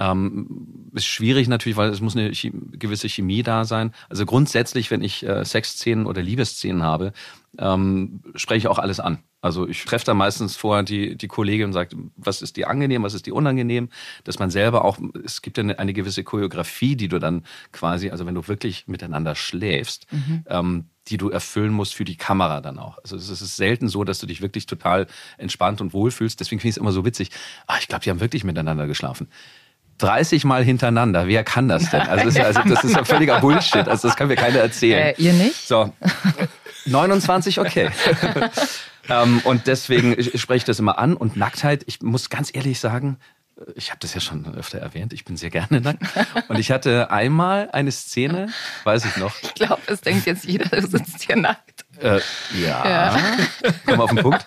[0.00, 3.92] ähm, ist schwierig natürlich, weil es muss eine gewisse Chemie da sein.
[4.08, 7.12] Also grundsätzlich, wenn ich äh, Sexszenen oder Liebesszenen habe,
[7.58, 9.18] ähm, spreche ich auch alles an.
[9.42, 13.02] Also ich treffe da meistens vorher die, die Kollegin und sage, was ist dir angenehm,
[13.02, 13.88] was ist dir unangenehm,
[14.24, 18.10] dass man selber auch, es gibt ja eine, eine gewisse Choreografie, die du dann quasi,
[18.10, 20.44] also wenn du wirklich miteinander schläfst, Mhm.
[20.48, 22.98] ähm, die du erfüllen musst für die Kamera dann auch.
[23.02, 25.06] Also es ist selten so, dass du dich wirklich total
[25.38, 26.38] entspannt und wohlfühlst.
[26.38, 27.30] Deswegen finde ich es immer so witzig.
[27.66, 29.28] Ah, ich glaube, die haben wirklich miteinander geschlafen.
[30.00, 32.00] 30 Mal hintereinander, wer kann das denn?
[32.00, 33.88] Also das, ist, also das ist ja völliger Bullshit.
[33.88, 35.08] Also das kann mir keiner erzählen.
[35.08, 35.66] Äh, ihr nicht?
[35.66, 35.92] So,
[36.86, 37.90] 29, okay.
[39.08, 41.14] ähm, und deswegen spreche ich das immer an.
[41.14, 43.18] Und Nacktheit, ich muss ganz ehrlich sagen,
[43.74, 46.02] ich habe das ja schon öfter erwähnt, ich bin sehr gerne nackt.
[46.48, 48.48] Und ich hatte einmal eine Szene,
[48.84, 49.34] weiß ich noch.
[49.42, 51.84] Ich glaube, es denkt jetzt jeder, du sitzt hier nackt.
[52.00, 52.20] Äh,
[52.58, 52.88] ja.
[52.88, 53.20] Ja.
[53.84, 54.46] Kommen wir auf den Punkt.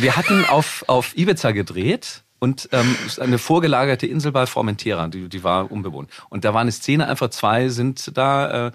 [0.00, 5.06] Wir hatten auf, auf Ibiza gedreht und ähm, es ist eine vorgelagerte Insel bei Formentera,
[5.06, 6.10] die, die war unbewohnt.
[6.28, 8.72] Und da war eine Szene, einfach zwei sind da äh,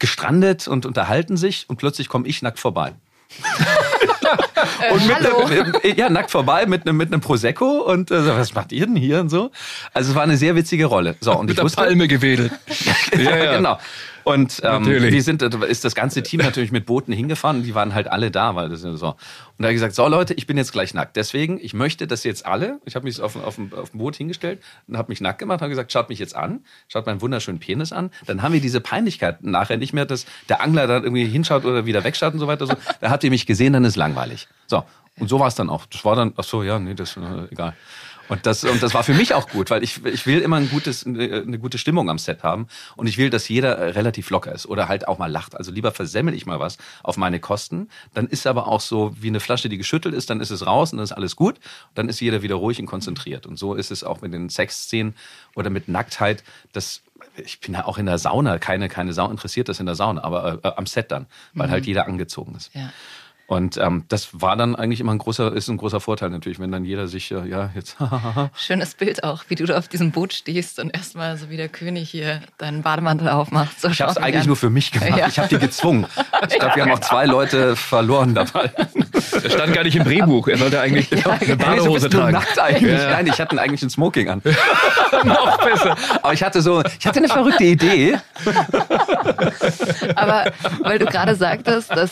[0.00, 2.94] gestrandet und unterhalten sich und plötzlich komme ich nackt vorbei.
[4.90, 5.44] und mit hallo.
[5.44, 8.84] einem, ja, nackt vorbei mit einem, mit einem Prosecco und äh, so, was macht ihr
[8.84, 9.52] denn hier und so?
[9.92, 11.14] Also es war eine sehr witzige Rolle.
[11.20, 12.50] So, und Mit ich der wusste, Palme gewedelt.
[13.16, 13.56] ja, ja.
[13.58, 13.78] genau.
[14.24, 17.74] Und ähm, wir sind, da ist das ganze Team natürlich mit Booten hingefahren und die
[17.74, 19.08] waren halt alle da, weil das ist so.
[19.08, 19.16] Und
[19.58, 21.16] da habe ich gesagt, so Leute, ich bin jetzt gleich nackt.
[21.16, 24.16] Deswegen, ich möchte, dass jetzt alle, ich habe mich auf, auf, dem- auf dem Boot
[24.16, 27.60] hingestellt und habe mich nackt gemacht, habe gesagt, schaut mich jetzt an, schaut meinen wunderschönen
[27.60, 28.10] Penis an.
[28.26, 31.84] Dann haben wir diese Peinlichkeit nachher nicht mehr, dass der Angler dann irgendwie hinschaut oder
[31.86, 32.66] wieder wegschaut und so weiter.
[32.66, 32.74] So.
[33.00, 34.48] Da habt ihr mich gesehen, dann ist langweilig.
[34.66, 34.84] So.
[35.20, 35.86] Und so war es dann auch.
[35.86, 37.74] Das war dann, ach so, ja, nee, das ist äh, egal.
[38.28, 40.68] Und das, und das war für mich auch gut, weil ich, ich will immer ein
[40.70, 44.30] gutes, eine, eine gute Stimmung am Set haben und ich will, dass jeder äh, relativ
[44.30, 45.56] locker ist oder halt auch mal lacht.
[45.56, 47.88] Also lieber versemmel ich mal was auf meine Kosten.
[48.14, 50.92] Dann ist aber auch so wie eine Flasche, die geschüttelt ist, dann ist es raus
[50.92, 51.56] und dann ist alles gut.
[51.94, 53.46] Dann ist jeder wieder ruhig und konzentriert.
[53.46, 55.14] Und so ist es auch mit den Sexszenen
[55.54, 56.44] oder mit Nacktheit.
[56.72, 57.02] Das,
[57.36, 60.24] ich bin ja auch in der Sauna, keine, keine Sau interessiert das in der Sauna,
[60.24, 61.72] aber äh, am Set dann, weil Mhm.
[61.72, 62.74] halt jeder angezogen ist.
[62.74, 62.90] Ja.
[63.46, 66.72] Und ähm, das war dann eigentlich immer ein großer, ist ein großer Vorteil natürlich, wenn
[66.72, 67.96] dann jeder sich, äh, ja, jetzt,
[68.56, 71.68] Schönes Bild auch, wie du da auf diesem Boot stehst und erstmal so wie der
[71.68, 73.78] König hier deinen Bademantel aufmacht.
[73.80, 74.46] So ich habe es eigentlich an.
[74.46, 75.18] nur für mich gemacht.
[75.18, 75.28] Ja.
[75.28, 76.06] Ich habe die gezwungen.
[76.48, 78.70] Ich glaube, wir haben auch zwei Leute verloren dabei.
[79.12, 80.48] Das stand gar nicht im Drehbuch.
[80.48, 82.32] Er sollte eigentlich eine Nee, so Badehose bist du tragen.
[82.32, 82.98] nackt eigentlich.
[83.00, 83.10] Ja.
[83.10, 84.42] Nein, ich hatte eigentlich ein Smoking an.
[85.24, 85.96] Noch besser.
[86.22, 88.18] Aber ich hatte so, ich hatte eine verrückte Idee.
[90.16, 90.44] Aber
[90.82, 92.10] weil du gerade sagtest, dass.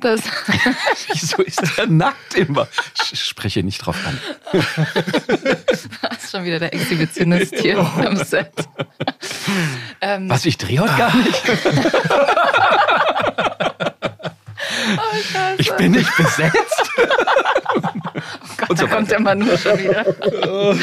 [0.00, 0.20] Dass
[1.12, 2.68] Wieso ist der nackt immer?
[3.12, 4.18] Ich spreche nicht drauf an.
[5.72, 5.84] das
[6.24, 8.52] ist schon wieder der Exhibitionist hier am Set.
[10.00, 11.42] Ähm, Was, ich drehe heute gar nicht?
[14.96, 15.54] oh.
[15.58, 16.90] Ich bin nicht besetzt.
[18.56, 20.04] Gott, da kommt der Mann nur schon wieder.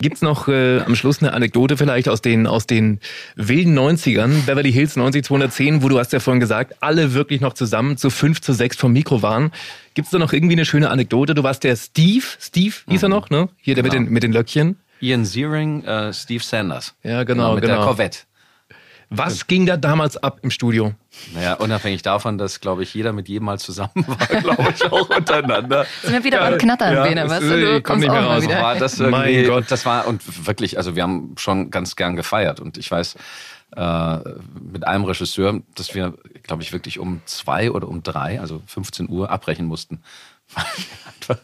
[0.00, 3.00] Gibt's noch äh, am Schluss eine Anekdote vielleicht aus den, aus den
[3.36, 7.96] wilden 90ern, Beverly Hills 90210, wo du hast ja vorhin gesagt, alle wirklich noch zusammen
[7.96, 9.52] zu fünf zu sechs vom Mikro waren.
[9.94, 11.34] Gibt's da noch irgendwie eine schöne Anekdote?
[11.34, 13.48] Du warst der Steve, Steve hieß er noch, ne?
[13.60, 13.94] Hier der Genau.
[13.94, 14.76] mit, den, mit den Löckchen.
[15.00, 16.94] Ian Ziering, äh, Steve Sanders.
[17.02, 17.76] Ja, genau, mit genau.
[17.76, 18.18] der Corvette.
[19.10, 20.94] Was ging da damals ab im Studio?
[21.34, 25.08] Naja, unabhängig davon, dass, glaube ich, jeder mit jedem mal zusammen war, glaube ich, auch
[25.08, 25.86] untereinander.
[26.02, 27.60] Sind wir wieder beim Knattern, Bene, das- weißt du?
[27.60, 28.42] Du komm kommst nicht mehr auch raus.
[28.42, 28.62] wieder.
[28.62, 29.64] War das Mein Gott.
[29.70, 32.58] das war, und wirklich, also wir haben schon ganz gern gefeiert.
[32.60, 33.16] Und ich weiß,
[33.76, 34.18] äh,
[34.72, 39.08] mit einem Regisseur, dass wir, glaube ich, wirklich um zwei oder um drei, also 15
[39.08, 40.02] Uhr, abbrechen mussten.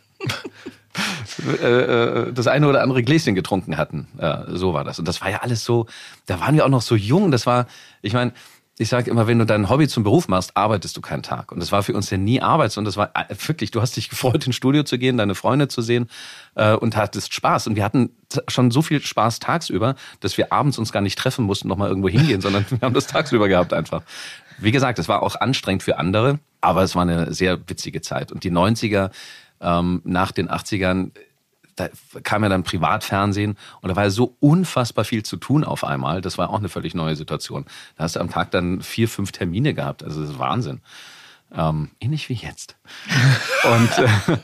[1.63, 4.09] Äh, äh, das eine oder andere Gläschen getrunken hatten.
[4.21, 4.99] Ja, so war das.
[4.99, 5.87] Und das war ja alles so,
[6.27, 7.31] da waren wir auch noch so jung.
[7.31, 7.67] Das war,
[8.03, 8.33] ich meine,
[8.81, 11.53] ich sage immer, wenn du dein Hobby zum Beruf machst, arbeitest du keinen Tag.
[11.53, 13.97] Und das war für uns ja nie Arbeit, sondern das war äh, wirklich, du hast
[13.97, 16.09] dich gefreut, ins Studio zu gehen, deine Freunde zu sehen
[16.55, 17.67] äh, und hattest Spaß.
[17.67, 18.11] Und wir hatten
[18.49, 22.09] schon so viel Spaß tagsüber, dass wir abends uns gar nicht treffen mussten, nochmal irgendwo
[22.09, 24.03] hingehen, sondern wir haben das tagsüber gehabt einfach.
[24.59, 28.33] Wie gesagt, es war auch anstrengend für andere, aber es war eine sehr witzige Zeit.
[28.33, 29.11] Und die 90er
[29.61, 31.13] ähm, nach den 80ern,
[31.77, 31.89] da
[32.23, 36.21] kam ja dann Privatfernsehen und da war ja so unfassbar viel zu tun auf einmal.
[36.21, 37.65] Das war auch eine völlig neue Situation.
[37.97, 40.05] Da hast du am Tag dann vier, fünf Termine gehabt.
[40.05, 40.81] Also das ist Wahnsinn.
[41.53, 42.77] Ähm, ähnlich wie jetzt.
[43.65, 44.37] Und, äh,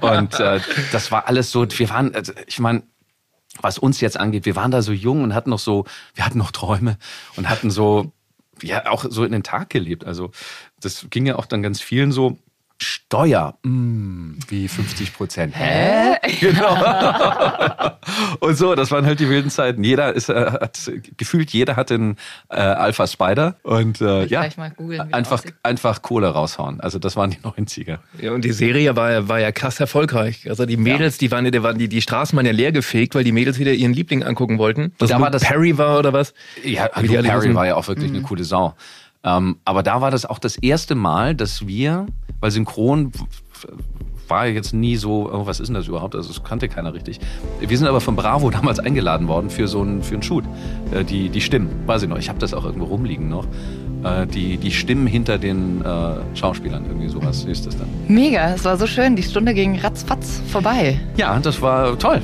[0.00, 0.60] und äh,
[0.90, 2.82] das war alles so, wir waren, also ich meine,
[3.60, 6.38] was uns jetzt angeht, wir waren da so jung und hatten noch so, wir hatten
[6.38, 6.98] noch Träume
[7.36, 8.12] und hatten so,
[8.62, 10.04] ja, auch so in den Tag gelebt.
[10.04, 10.30] Also
[10.80, 12.38] das ging ja auch dann ganz vielen so,
[12.80, 15.54] Steuer, mm, wie 50 Prozent.
[15.56, 16.16] Hä?
[16.40, 16.76] Genau.
[18.40, 19.82] Und so, das waren halt die wilden Zeiten.
[19.84, 20.78] Jeder ist, äh, hat,
[21.16, 22.16] gefühlt jeder hat den
[22.50, 26.80] äh, Alpha Spider und äh, ja, der einfach, einfach Kohle raushauen.
[26.80, 27.98] Also das waren die 90er.
[28.20, 30.48] Ja, und die Serie war, ja- war ja krass erfolgreich.
[30.48, 33.14] Also die Mädels, die waren, ja- die, waren die, die Straßen waren ja leer gefegt,
[33.14, 34.92] weil die Mädels wieder ihren Liebling angucken wollten.
[34.98, 36.34] Das Da war das- Perry war oder was?
[36.64, 37.54] Ja, Luke Perry hießen.
[37.54, 38.74] war ja auch wirklich eine coole Sau.
[39.24, 42.06] Ähm, aber da war das auch das erste Mal, dass wir,
[42.40, 43.12] weil Synchron
[44.28, 46.14] war ja jetzt nie so, oh, was ist denn das überhaupt?
[46.14, 47.20] Also das kannte keiner richtig.
[47.60, 50.44] Wir sind aber von Bravo damals eingeladen worden für so einen, für einen Shoot.
[50.92, 53.46] Äh, die, die Stimmen, weiß ich noch, ich habe das auch irgendwo rumliegen noch.
[54.04, 57.88] Äh, die, die Stimmen hinter den äh, Schauspielern, irgendwie sowas ist das dann.
[58.08, 59.16] Mega, es war so schön.
[59.16, 61.00] Die Stunde ging ratzfatz vorbei.
[61.16, 62.20] Ja, das war toll.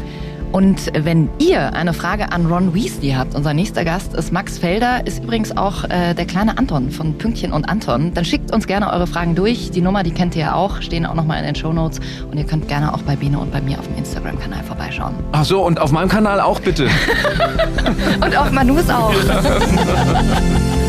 [0.53, 5.07] Und wenn ihr eine Frage an Ron Weasley habt, unser nächster Gast ist Max Felder,
[5.07, 8.93] ist übrigens auch äh, der kleine Anton von Pünktchen und Anton, dann schickt uns gerne
[8.93, 9.71] eure Fragen durch.
[9.71, 12.01] Die Nummer, die kennt ihr ja auch, stehen auch nochmal in den Shownotes.
[12.31, 15.15] Und ihr könnt gerne auch bei Bene und bei mir auf dem Instagram-Kanal vorbeischauen.
[15.33, 16.89] Ach so, und auf meinem Kanal auch bitte.
[18.21, 19.13] Und auf Manus auch.